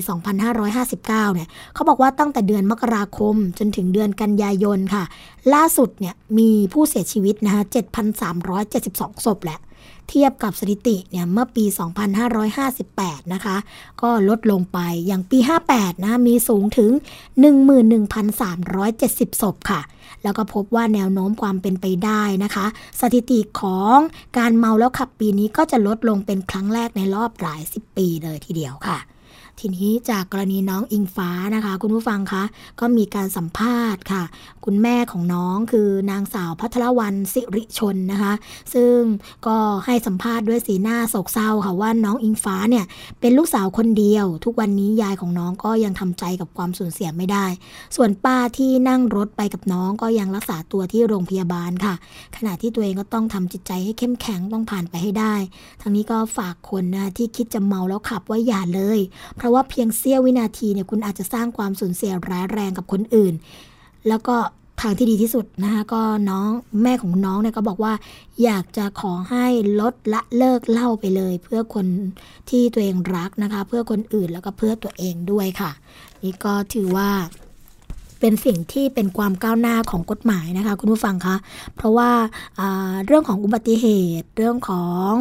[0.65, 5.03] 2559 เนี่ยเขาบอกว่าตั้งแต่เดือนมกราคมจนถึงเดือนกันยายนค่ะ
[5.53, 7.63] ล่าสุดเนี่ยมีผู้เสียชีวิตนะคะ
[8.43, 9.59] 7,372 ศพแหละ
[10.09, 11.65] เทียบกับสถิติเนี่ยเมื่อปี
[12.49, 13.55] 2558 นะคะ
[14.01, 15.37] ก็ลดลงไปอย่างปี
[15.71, 16.91] 58 นะมีสูงถึง
[18.11, 19.81] 11,370 ศพค่ะ
[20.23, 22.65] แล้วก็พบว่าแนวโน้มความเป็นไปได้นะคะ
[23.01, 23.97] สถิติของ
[24.37, 28.97] การเมาแล้วขับปีนี้ก็จะลดลงเป็นครั้งแรกในรอบหลายสิบปีเลยทีเดียวค่ะ
[29.59, 32.43] ทีนี้จากกรณีน้องอิงฟ้านะคะ คุณผู้ฟังคะ
[32.79, 34.23] ก็มีการสัมภาษณ์ค่ะ
[34.65, 38.33] คุณแม่ของน้องคือนางสาวพัทรวรรณสิริชนนะคะ
[38.73, 38.97] ซึ่ง
[39.47, 42.85] ก็ให้สัมภาษณ์ด้วยสีหน้าโศกเศร้าค่ะว่าน้องอิงฟ้าเนี่ย
[43.19, 47.45] เป็นลูกสาวคนเดียว ทุกวันนี้ยายของน้องก็ยังทำใจกับความสูญเสียไม่ได้
[47.95, 51.93] ส่วนป้าที่นั่งรถไปกับน้องก็ยังรักษาตัวที่โรงพยาบาลค่ะ
[52.35, 55.35] ขณะที่ตัวเองก็ต้องทำจิตใจให้เข้มแข็งต้องผ่านไปให้ได้
[55.81, 58.99] ทั้งนี้ก็ฝากคนนะที่คิดจะเมาแล้วขับว่าอย่าเลย
[59.41, 63.33] เพราะว่าเพียงเสี้ยววินาทีเนี่ยคุณอาจจะสร้างความสูญเสียร้ายแรงกับคนอื่น
[64.07, 64.35] แล้วก็
[64.81, 66.49] ทางที่ดีที่สุดนะคะก็น้อง
[66.83, 67.93] แม่ของน้องเนี่ยก็บอกว่า
[68.43, 69.45] อยากจะขอให้
[69.79, 71.85] ลดละเลิกเล่าไปเลย เพื่อคน
[72.49, 75.71] ที่ตัวเองรักนะคะ เพื่อคนอื่นแล้วก็เพื่อตัวเองด้วยค่ะ
[76.23, 77.09] นี่ก็ถือว่า
[78.21, 81.35] เป็นสิ่งที่เป็นความก้าวหน้าของกฎหมายนะคะคุณผู้ฟังคะ
[81.75, 82.09] เพราะว่า
[83.05, 83.85] เรื่องของอุบัติเห
[84.21, 85.11] ตุ เรื่องของ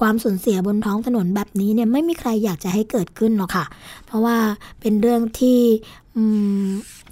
[0.00, 3.64] ความสูญเสียบนท้องถนนแบบนี้เนี่ยไม่มีใครอยากจะให้เกิดขึ้นหรอกค่ะ
[4.06, 4.36] เพราะว่า
[4.80, 5.60] เป็นเรื่องที่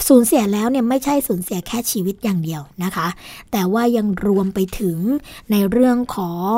[0.08, 3.08] สูญเสียแล้วเนี่ยไม่ใช่สูญเสียแค่ชีวิตอย่างเดียวนะคะ
[3.52, 4.98] แต่ว่ายังรวมไปถึง
[5.50, 6.56] ในเรื่องของ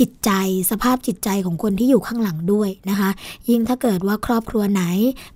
[0.00, 0.30] จิตใจ
[0.70, 3.10] สภาพจิตใจของคนที่อยู่ข้างหลังด้วยนะคะ
[3.48, 4.82] ยิ่งถ้าเกิดว่าครอบครัวไหน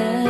[0.00, 0.29] better